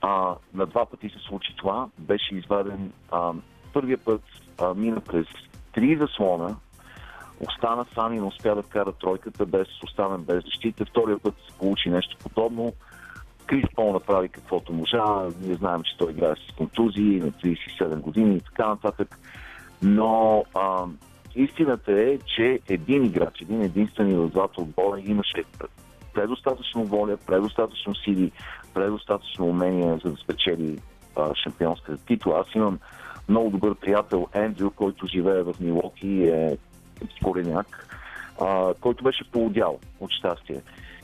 [0.00, 1.88] А, на два пъти се случи това.
[1.98, 3.32] Беше изваден а,
[3.72, 4.22] първия път
[4.60, 5.26] а, мина през
[5.72, 6.56] три заслона,
[7.40, 10.84] остана сам и не успя да вкара тройката, без останен без защита.
[10.84, 12.72] Втория път се получи нещо подобно.
[13.46, 15.04] Крис Пол направи каквото можа.
[15.40, 19.18] Ние знаем, че той играе с контузии на 37 години и така нататък.
[19.82, 20.86] Но а,
[21.34, 25.44] истината е, че един играч, един единствен в двата отбора имаше
[26.14, 28.32] предостатъчно воля, предостатъчно сили,
[28.74, 30.78] предостатъчно умения, за да спечели
[31.16, 32.44] а, шампионска титла.
[32.46, 32.78] Аз имам
[33.28, 36.58] много добър приятел Ендрю, който живее в Милоки е
[37.22, 37.96] кореняк,
[38.40, 40.60] а, който беше поудял от щастие.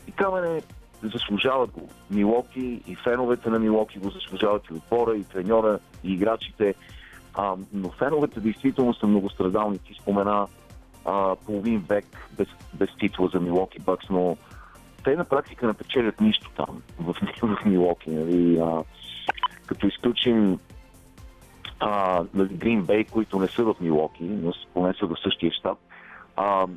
[0.07, 0.61] И Камене
[1.03, 1.89] заслужават го.
[2.11, 6.75] Милоки и феновете на Милоки го заслужават и отбора, и треньора, и играчите.
[7.37, 9.77] А, но феновете действително са многострадални.
[9.77, 10.47] Ти спомена
[11.05, 12.05] а, половин век
[12.37, 14.37] без, без титла за Милоки Бъкс, но
[15.03, 18.09] те на практика не печелят нищо там, в, в Милоки.
[18.09, 18.59] Нали?
[18.59, 18.83] А,
[19.65, 20.59] като изключим
[21.79, 25.77] а, нали, Green Bay, които не са в Милоки, но поне са в същия щат,
[26.35, 26.67] а,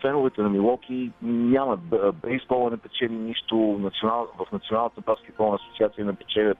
[0.00, 1.80] феновете на Милоки нямат.
[2.22, 6.58] Бейсбола не печели нищо, национал, в Националната баскетболна асоциация не печелят,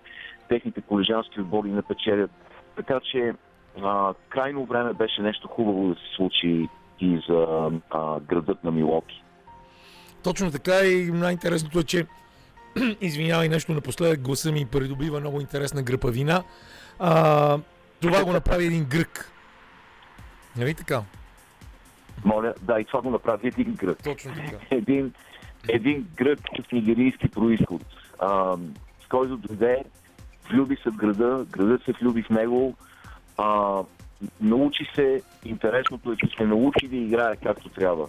[0.49, 2.31] техните колежански отбори не печелят.
[2.77, 3.35] Така че
[3.83, 6.69] а, крайно време беше нещо хубаво да се случи
[7.01, 9.23] и за а, градът на Милоки.
[10.23, 12.07] Точно така и най-интересното е, че
[13.01, 16.43] извинявай нещо напоследък, гласа ми придобива много интересна гръпавина.
[16.99, 17.59] А,
[18.01, 19.33] това го направи един грък.
[20.57, 21.03] Нали така?
[22.25, 24.03] Моля, да, и това го направи един грък.
[24.03, 24.57] Точно така.
[24.77, 25.13] един,
[25.69, 27.83] един грък с нигерийски происход,
[28.19, 28.57] а,
[29.09, 29.85] който дойде,
[30.51, 32.75] влюби се в града, градът се влюби в него,
[33.39, 33.81] а,
[34.41, 38.09] научи се, интересното е, че се научи да играе както трябва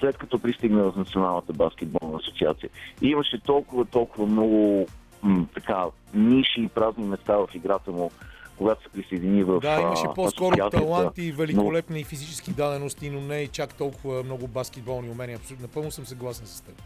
[0.00, 2.70] след като пристигна в Националната баскетболна асоциация.
[3.02, 4.86] И имаше толкова, толкова много
[5.22, 8.10] м, така, ниши и празни места в играта му,
[8.58, 13.74] когато се присъедини в Да, имаше по-скоро таланти, великолепни физически дадености, но не и чак
[13.74, 15.36] толкова много баскетболни умения.
[15.36, 16.82] Абсолютно, напълно съм съгласен с теб.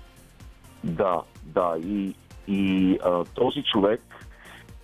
[0.85, 1.75] Да, да.
[1.85, 2.15] И,
[2.49, 4.03] и а, този човек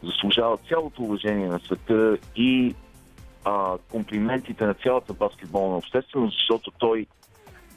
[0.02, 2.74] заслужава цялото уважение на света и
[3.44, 7.06] а, комплиментите на цялата баскетболна общественост, защото той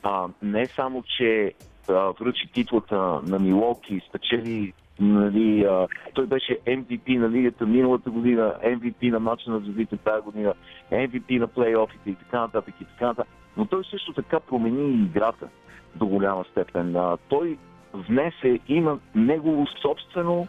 [0.03, 1.53] а, не само, че
[1.89, 8.55] а, връчи титлата на Милоки, спечели Нали, а, той беше MVP на лигата миналата година,
[8.63, 10.53] MVP на матча на звездите тази година,
[10.91, 13.33] MVP на плейофите и така нататък и така нататък.
[13.57, 15.47] Но той също така промени и играта
[15.95, 16.95] до голяма степен.
[16.95, 17.57] А, той
[17.93, 20.47] внесе, има негово собствено,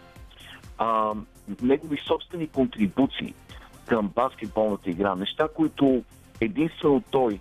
[0.78, 1.12] а,
[1.62, 3.34] негови собствени контрибуции
[3.86, 5.14] към баскетболната игра.
[5.14, 6.02] Неща, които
[6.40, 7.40] единствено той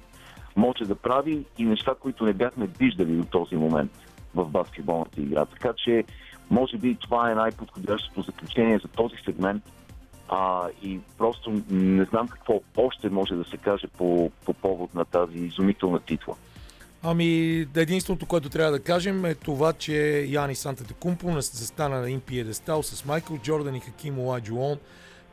[0.55, 3.91] може да прави и неща, които не бяхме виждали до този момент
[4.36, 5.45] в баскетболната игра.
[5.45, 6.03] Така че,
[6.49, 9.64] може би това е най-подходящото заключение за този сегмент.
[10.30, 15.05] А, и просто не знам какво още може да се каже по, по повод на
[15.05, 16.36] тази изумителна титла.
[17.04, 22.22] Ами, единственото, което трябва да кажем е това, че Яни Сантата Кумпо застана на един
[22.22, 24.78] пиедестал с Майкъл Джордан и Хаким Олайджуон,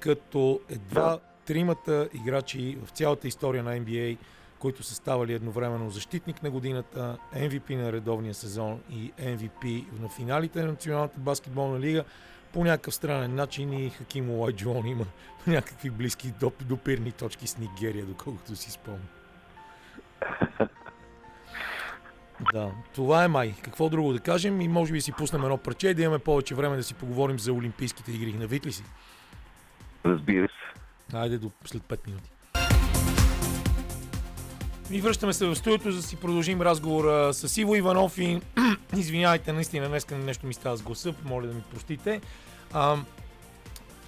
[0.00, 4.16] като едва тримата играчи в цялата история на NBA,
[4.58, 10.62] които са ставали едновременно защитник на годината, MVP на редовния сезон и MVP на финалите
[10.62, 12.04] на Националната баскетболна лига.
[12.52, 15.04] По някакъв странен начин и Хаким Олайджуон има
[15.46, 19.08] някакви близки доп- допирни точки с Нигерия, доколкото си спомням.
[22.52, 23.54] Да, това е май.
[23.62, 26.54] Какво друго да кажем и може би си пуснем едно парче и да имаме повече
[26.54, 28.32] време да си поговорим за Олимпийските игри.
[28.32, 28.84] Навит ли си?
[30.06, 31.16] Разбира се.
[31.16, 32.30] Айде до след 5 минути.
[34.90, 38.40] И връщаме се в студиото, за да си продължим разговора с Иво Иванов и
[38.96, 42.20] извинявайте, наистина днес нещо ми става с гласа, моля да ми простите.
[42.72, 42.96] А,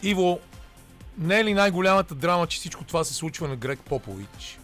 [0.02, 0.40] Иво,
[1.18, 4.59] не е ли най-голямата драма, че всичко това се случва на Грег Попович?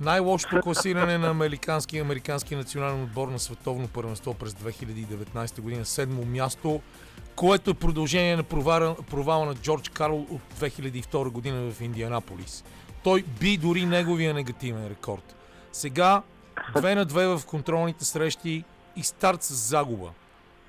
[0.00, 6.80] Най-лошото класиране на американски, американски национален отбор на световно първенство през 2019 година, седмо място,
[7.36, 12.64] което е продължение на провала на Джордж Карл от 2002 година в Индианаполис.
[13.02, 15.36] Той би дори неговия негативен рекорд.
[15.72, 16.22] Сега
[16.74, 18.64] 2 на 2 в контролните срещи
[18.96, 20.10] и старт с загуба.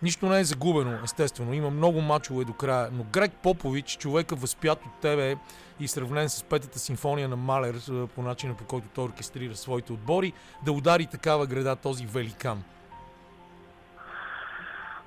[0.05, 1.53] Нищо не е загубено, естествено.
[1.53, 2.89] Има много мачове до края.
[2.91, 5.35] Но Грег Попович, човека възпят от тебе
[5.79, 7.75] и сравнен с петата симфония на Малер,
[8.15, 10.33] по начина по който той оркестрира своите отбори,
[10.65, 12.63] да удари такава града този великан.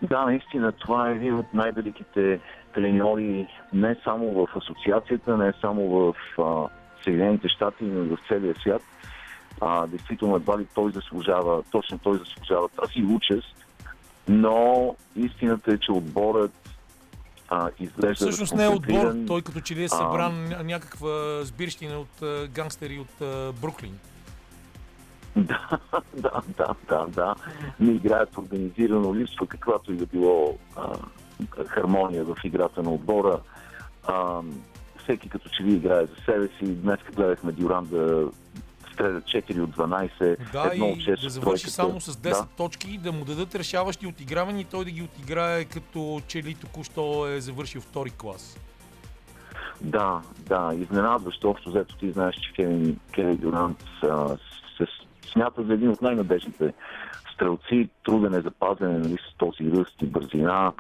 [0.03, 2.41] Да, наистина, това е един от най-великите
[2.75, 6.69] треньори не само в асоциацията, не само в а,
[7.05, 8.83] Съединените щати, но и в целия свят.
[9.61, 13.68] А, действително, едва ли той заслужава, точно той заслужава тази участ,
[14.29, 16.53] но истината е, че отборът
[17.49, 21.99] а, изглежда Всъщност не е отбор, той като че ли е събран ня- някаква сбирщина
[21.99, 23.99] от а, гангстери от а, Бруклин.
[25.37, 25.79] Да,
[26.15, 27.35] да, да, да, да.
[27.81, 30.95] Не играят организирано, липсва каквато и да било а,
[31.67, 33.41] хармония в играта на отбора.
[34.07, 34.41] А,
[35.03, 36.75] всеки като че ли играе за себе си.
[36.75, 38.29] Днес гледахме Дюран да
[38.99, 41.71] стреля 4 от 12, Да, едно от 6 да завърши тройката.
[41.71, 42.47] само с 10 Да.
[42.57, 47.27] точки, да му дадат решаващи отигравания и той да ги отиграе като че ли току-що
[47.27, 48.59] е завършил втори клас.
[49.81, 51.51] Да, да, изненадващо.
[51.51, 54.29] Общо взето ти знаеш, че Кевин, Кевин Дюрант а,
[54.77, 54.87] се
[55.33, 56.73] смята за един от най-надежните
[57.35, 57.89] стрелци.
[58.05, 60.73] Труден е за пазене нали, с този ръст и бързина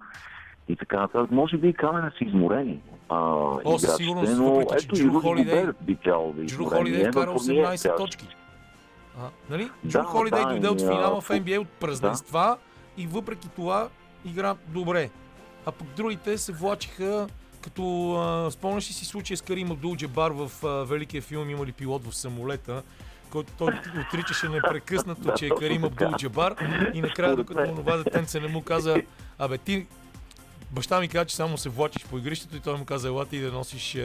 [0.68, 1.30] и така нататък.
[1.30, 2.80] Може би и камена са изморени.
[3.08, 3.16] А,
[3.64, 6.64] О, със сигурност, но въпреки, че ето Джру Холидей- би трябвало да е Джру.
[6.64, 8.26] Холидей Еван вкара Фурниер 18 сега точки.
[9.18, 9.70] А, нали?
[9.84, 12.56] Да, Джру Холидей да, дойде от финала в NBA от празненства
[12.96, 13.88] и въпреки това
[14.24, 15.10] игра добре.
[15.66, 17.26] А пък другите се влачиха
[17.60, 21.66] като а, спомняш ли си случая с Карим Абдул Джабар в а, великия филм Има
[21.66, 22.82] ли пилот в самолета,
[23.30, 23.72] който той
[24.08, 26.54] отричаше непрекъснато, че е Карим Абдул Джабар
[26.94, 27.70] и накрая, докато мен.
[27.70, 28.96] онова детенце не му каза,
[29.38, 29.86] абе ти
[30.72, 33.40] Баща ми каза, че само се влачиш по игрището и той му каза, ела ти
[33.40, 34.04] да носиш е,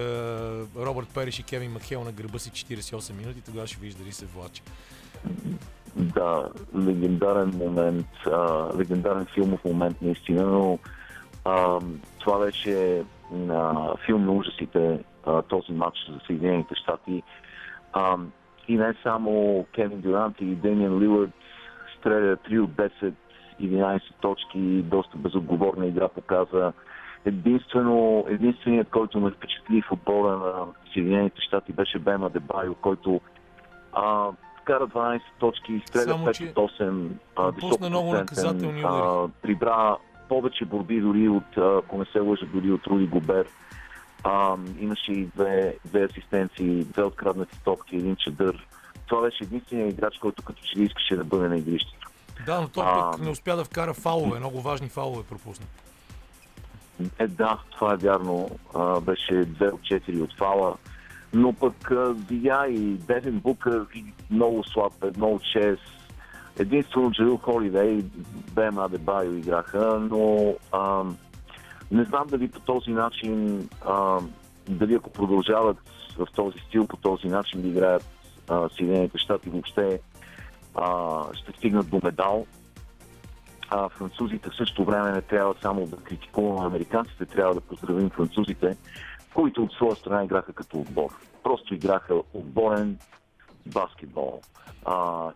[0.75, 4.25] Робърт Периш и Кевин Макхел на гърба си 48 минути, тогава ще видиш дали се
[4.25, 4.61] влачи.
[5.95, 10.79] Да, легендарен момент, а, легендарен филмов момент наистина, но
[11.45, 11.79] а,
[12.19, 13.03] това беше
[13.49, 17.23] а, филм на ужасите, а, този матч за Съединените щати.
[17.93, 18.17] А,
[18.67, 21.31] и не само Кевин Дюрант и Демиан Лилърд
[21.99, 23.13] стреля 3 от 10,
[23.61, 26.73] 11 точки, доста безотговорна игра показа.
[27.25, 33.21] Единствено, единственият, който ме впечатли в отбора на Съединените щати беше Бема Дебайо, който
[33.93, 34.29] а,
[34.61, 39.97] вкара 12 точки, изстреля Само, 5 че от 8, а, наказателни а, прибра
[40.29, 43.47] повече борби дори от, ако не се лъжа, дори от Руди Гобер.
[44.23, 48.67] А, имаше и две, две асистенции, две откраднати топки, един чадър.
[49.07, 52.02] Това беше единственият играч, който като че ли искаше да бъде на игрището.
[52.45, 55.65] Да, но той А, пък не успя да вкара фалове, много важни фалове пропусна.
[57.19, 58.49] Е, да, това е вярно.
[58.75, 60.75] А, беше 2 от 4 от фала.
[61.33, 65.77] Но пък а, видя и Девин Букър и много слаб, едно от 6.
[66.59, 68.05] Единствено Джерил Холидей и
[68.51, 71.03] Бем Адебайо играха, но а,
[71.91, 74.19] не знам дали по този начин, а,
[74.69, 75.77] дали ако продължават
[76.17, 78.05] в този стил, по този начин да играят
[78.49, 79.99] а, Съединените щати въобще
[80.75, 82.45] а, ще стигнат до медал
[83.69, 88.77] а, французите в същото време не трябва само да критикуваме американците, трябва да поздравим французите,
[89.33, 91.09] които от своя страна играха като отбор.
[91.43, 92.97] Просто играха отборен
[93.65, 94.41] баскетбол.
[94.85, 95.29] А,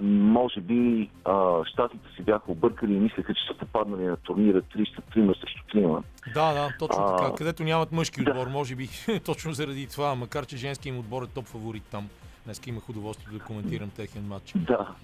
[0.00, 5.40] може би а, щатите си бяха объркали и мислеха, че са попаднали на турнира 303
[5.40, 6.02] срещу 3
[6.34, 7.34] Да, да, точно А, така.
[7.34, 8.30] Където нямат мъжки да.
[8.30, 8.88] отбор, може би
[9.24, 12.08] точно заради това, макар че женски им отбор е топ фаворит там.
[12.44, 14.52] Днес имах удоволствие да коментирам техен матч.
[14.56, 14.94] Да.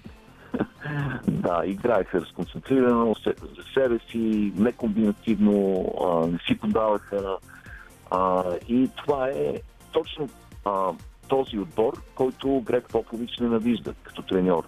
[1.27, 5.85] да, играеха разконцентрирано за себе си, некомбинативно,
[6.31, 7.37] не си подаваха.
[8.67, 9.61] И това е
[9.91, 10.29] точно
[11.27, 14.63] този отбор, който Грег Попович ненавижда като треньор.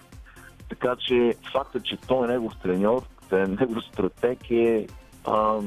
[0.70, 4.88] Така че факта, че той е негов треньор, е негов стратег е
[5.26, 5.60] а,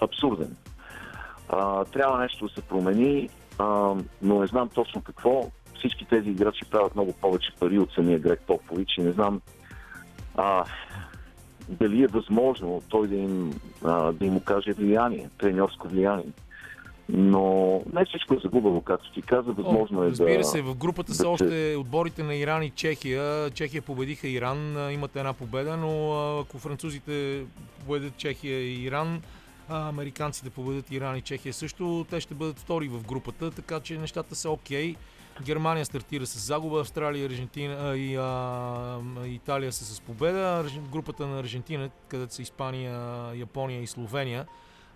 [0.00, 0.56] абсурден.
[1.48, 3.28] А, трябва нещо да се промени,
[3.58, 5.50] а, но не знам точно какво.
[5.80, 9.40] Всички тези играчи правят много повече пари от самия Грег Попович и не знам
[10.36, 10.64] а,
[11.68, 16.32] дали е възможно той да им, а, да им окаже влияние, треньорско влияние.
[17.08, 20.44] Но не всичко е загубено, както ти каза, възможно О, е разбира да...
[20.44, 23.50] се, в групата да са още отборите на Иран и Чехия.
[23.50, 27.44] Чехия победиха Иран, имат една победа, но ако французите
[27.86, 29.22] победят Чехия и Иран,
[29.68, 33.98] а американците победят Иран и Чехия също, те ще бъдат втори в групата, така че
[33.98, 34.94] нещата са окей.
[35.42, 40.66] Германия стартира с загуба, Австралия Аржентина, и а, Италия са с победа.
[40.92, 42.98] Групата на Аржентина, където са Испания,
[43.34, 44.46] Япония и Словения,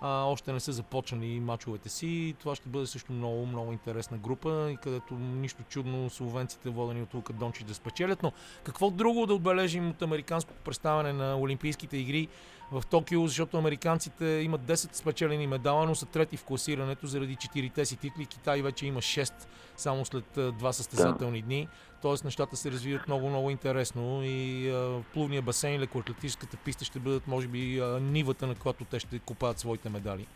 [0.01, 2.35] а, още не са започнали мачовете си.
[2.41, 7.33] Това ще бъде също много, много интересна група, където нищо чудно словенците, водени от Лука
[7.33, 8.23] Дончич, да спечелят.
[8.23, 8.33] Но
[8.65, 12.29] какво друго да отбележим от американското представяне на Олимпийските игри
[12.73, 17.85] в Токио, защото американците имат 10 спечелени медала, но са трети в класирането заради 4-те
[17.85, 18.27] си титли.
[18.27, 19.33] Китай вече има 6
[19.77, 21.69] само след а, два състезателни дни.
[22.03, 22.15] т.е.
[22.25, 27.49] нещата се развиват много, много интересно и а, плувния басейн, лекоатлетическата писта ще бъдат, може
[27.49, 30.27] би, а, нивата, на която те ще купаят своите медали.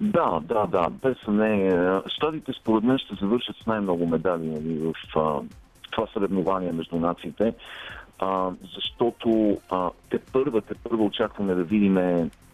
[0.00, 2.00] Да, да, да, без съмнение.
[2.06, 5.40] Щатите според мен ще завършат с най-много медали нали, в а,
[5.90, 7.54] това съревнование между нациите,
[8.22, 11.98] а, защото а, те първа, те първа очакваме да видим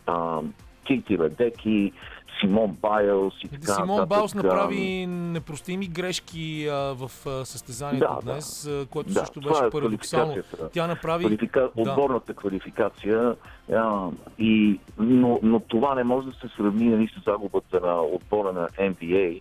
[0.07, 0.41] а,
[0.87, 1.93] Кейти Редеки,
[2.41, 4.09] Симон Байлс и така Симон нататък.
[4.09, 8.33] Байлс направи непростими грешки а, в а, състезанието Да, да.
[8.33, 10.37] днес, а, което Да, също беше е парадоксално.
[10.73, 11.25] Тя направи...
[11.25, 11.71] Квалифика...
[11.77, 11.83] Да.
[11.83, 13.35] Отборната квалификация,
[13.73, 14.09] а,
[14.39, 18.69] и, но, но това не може да се сравни нали, с загубата на отбора на
[18.69, 19.41] NBA.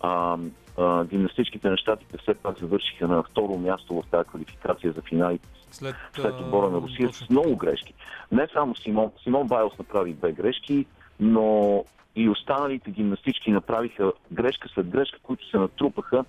[0.00, 0.36] А,
[0.78, 5.48] а, гимнастичките на щатите все пак завършиха на второ място в тази квалификация за финалите
[5.70, 7.94] След, след отбора на Русия точно с много грешки.
[8.32, 10.86] Не само Симон, Симон Байлс направи две грешки,
[11.20, 11.84] но
[12.16, 16.24] и останалите гимнастички направиха грешка след грешка, които се натрупаха.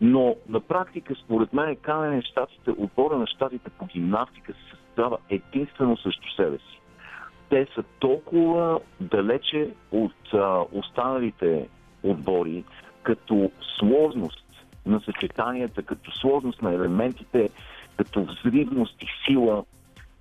[0.00, 5.96] Но на практика, според мен, канене щатите, отбора на щатите по гимнастика се състава единствено
[5.96, 6.80] срещу себе си.
[7.48, 11.68] Те са толкова далече от а, останалите
[12.02, 12.64] отбори,
[13.06, 14.44] като сложност
[14.86, 17.48] на съчетанията, като сложност на елементите,
[17.96, 19.64] като взривност и сила,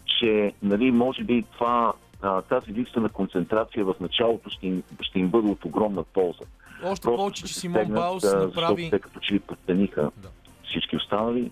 [0.05, 5.19] че нали, може би това, а, тази липса на концентрация в началото ще им, ще
[5.19, 6.43] им бъде от огромна полза.
[6.83, 8.89] Още Просто повече, че Симон а, направи...
[8.89, 10.29] Те като че ли подтениха Да.
[10.69, 11.51] всички останали.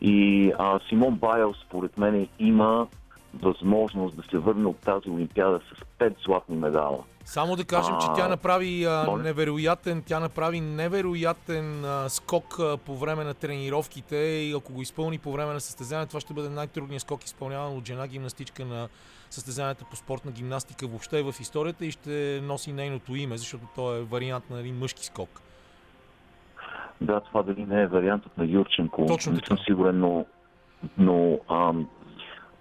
[0.00, 2.86] И а, Симон Байлс, според мен, има
[3.34, 7.04] възможност да се върне от тази олимпиада с 5 златни медала.
[7.28, 12.76] Само да кажем, че А, тя направи а, невероятен, тя направи невероятен а, скок а,
[12.76, 16.48] по време на тренировките и ако го изпълни по време на състезание, това ще бъде
[16.48, 18.88] най-трудният скок изпълняван от жена гимнастичка на
[19.30, 24.02] състезанията по спортна гимнастика въобще в историята и ще носи нейното име, защото то е
[24.02, 25.40] вариант на един мъжки скок.
[27.00, 30.26] Да, това дали не е вариантът на Юрченко, Точно не съм сигурен, но,
[30.98, 31.88] но ам,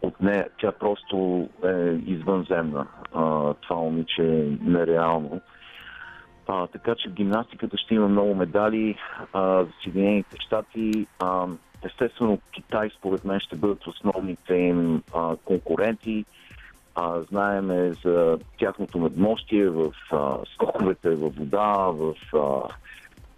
[0.02, 2.88] от нея тя просто е извънземна.
[3.14, 5.41] А, това момиче е нереално.
[6.48, 8.95] А, така че в гимнастиката ще има много медали
[9.34, 11.07] а, за Съединените щати.
[11.19, 11.48] А,
[11.86, 16.26] естествено, Китай според мен ще бъдат основните им а, конкуренти.
[16.95, 22.74] А, знаеме за тяхното надмощие в а, скоковете във вода, в а,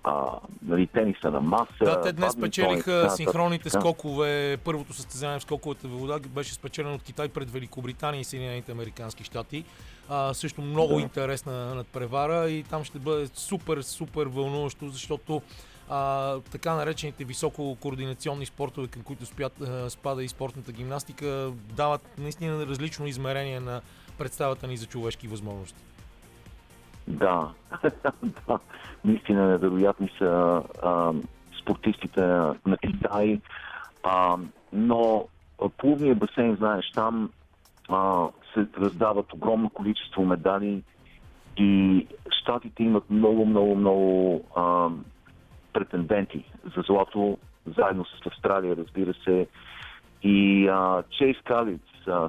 [0.03, 1.83] а, нали, тениса на маса.
[1.83, 3.81] Да, те днес спечелиха синхронните нататък.
[3.81, 4.57] скокове.
[4.63, 9.23] Първото състезание в скоковете във вода беше спечелено от Китай пред Великобритания и Съединените Американски
[9.23, 9.63] щати.
[10.09, 11.01] А, също много Да.
[11.01, 15.41] интересна надпревара и там ще бъде супер, супер вълнуващо, защото
[15.89, 22.17] а, така наречените високо координационни спортове, към които спят, а, спада и спортната гимнастика, дават
[22.17, 23.81] наистина различно измерение на
[24.17, 25.81] представата ни за човешки възможности.
[27.09, 27.49] Да,
[28.47, 28.59] да.
[29.05, 31.13] Наистина невероятни са а,
[31.61, 33.41] спортистите на, Китай.
[34.03, 34.37] А,
[34.73, 35.27] но
[35.77, 37.29] плувния басейн, знаеш, там
[37.89, 40.83] а, се раздават огромно количество медали
[41.57, 42.07] и
[42.41, 44.89] щатите имат много, много, много а,
[45.73, 46.43] претенденти
[46.75, 47.37] за злато,
[47.77, 49.47] заедно с Австралия, разбира се.
[50.23, 51.81] И а, Чейз Калиц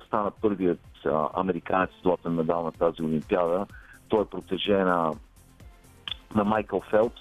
[0.07, 3.67] стана първият а, американец с златен медал на тази олимпиада.
[4.11, 5.13] Той е протеже на,
[6.35, 7.21] на Майкъл Фелпс.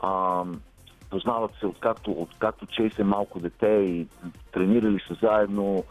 [0.00, 0.42] А,
[1.10, 4.06] познават се откакто, откакто Чейз е малко дете и
[4.52, 5.84] тренирали са заедно.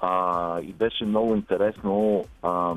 [0.00, 2.74] А, и беше много интересно, а,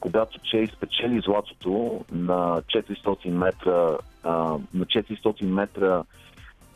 [0.00, 4.32] когато Чейз спечели златото на 400 метра, а,
[4.74, 6.02] на 400 метра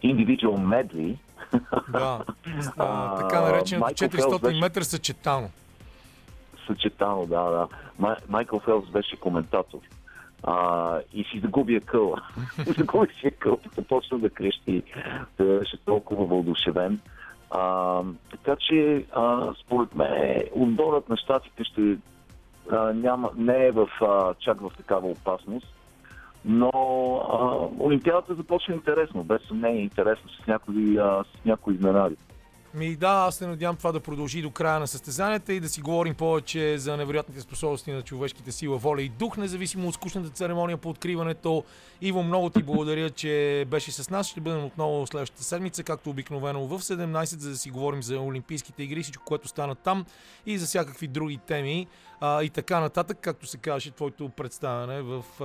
[0.03, 1.19] индивидуал медли,
[1.89, 2.25] Да,
[2.79, 5.49] а, така нареченото Майкъл Фелпс 400 беше- метра съчетано.
[6.67, 7.69] Съчетано, да, да.
[7.99, 9.79] Май, Майкъл Фелпс беше коментатор.
[10.43, 12.23] А, и си загуби къла.
[12.79, 14.83] загуби си къл, започна да крещи.
[15.37, 17.01] Той беше толкова вълдушевен.
[17.51, 18.01] А,
[18.31, 21.97] така че, а, според мен, отборът на щатите ще
[22.71, 25.75] а, няма, не е в, а, чак в такава опасност.
[26.45, 26.71] Но
[27.33, 32.17] а, Олимпиадата започва интересно, без съмнение интересно, с някои, а, с някои изненади.
[32.75, 35.81] Ми да, аз се надявам това да продължи до края на състезанията и да си
[35.81, 40.77] говорим повече за невероятните способности на човешките сила, воля и дух, независимо от скучната церемония
[40.77, 41.65] по откриването.
[42.01, 44.29] Иво, много ти благодаря, че беше с нас.
[44.29, 48.83] Ще бъдем отново следващата седмица, както обикновено в 17, за да си говорим за Олимпийските
[48.83, 50.05] игри, всичко, което стана там
[50.47, 51.87] и за всякакви други теми
[52.25, 55.45] а, и така нататък, както се казваше твоето представяне в а,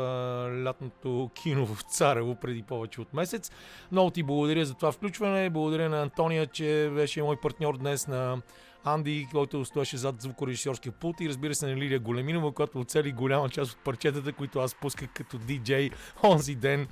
[0.64, 3.51] лятното кино в Царево преди повече от месец.
[3.91, 5.49] Много ти благодаря за това включване.
[5.49, 8.41] Благодаря на Антония, че беше мой партньор днес на
[8.84, 13.49] Анди, който стоеше зад звукорежисьорския пулт и разбира се на Лилия Големинова, която оцели голяма
[13.49, 15.89] част от парчетата, които аз пусках като диджей
[16.23, 16.88] онзи ден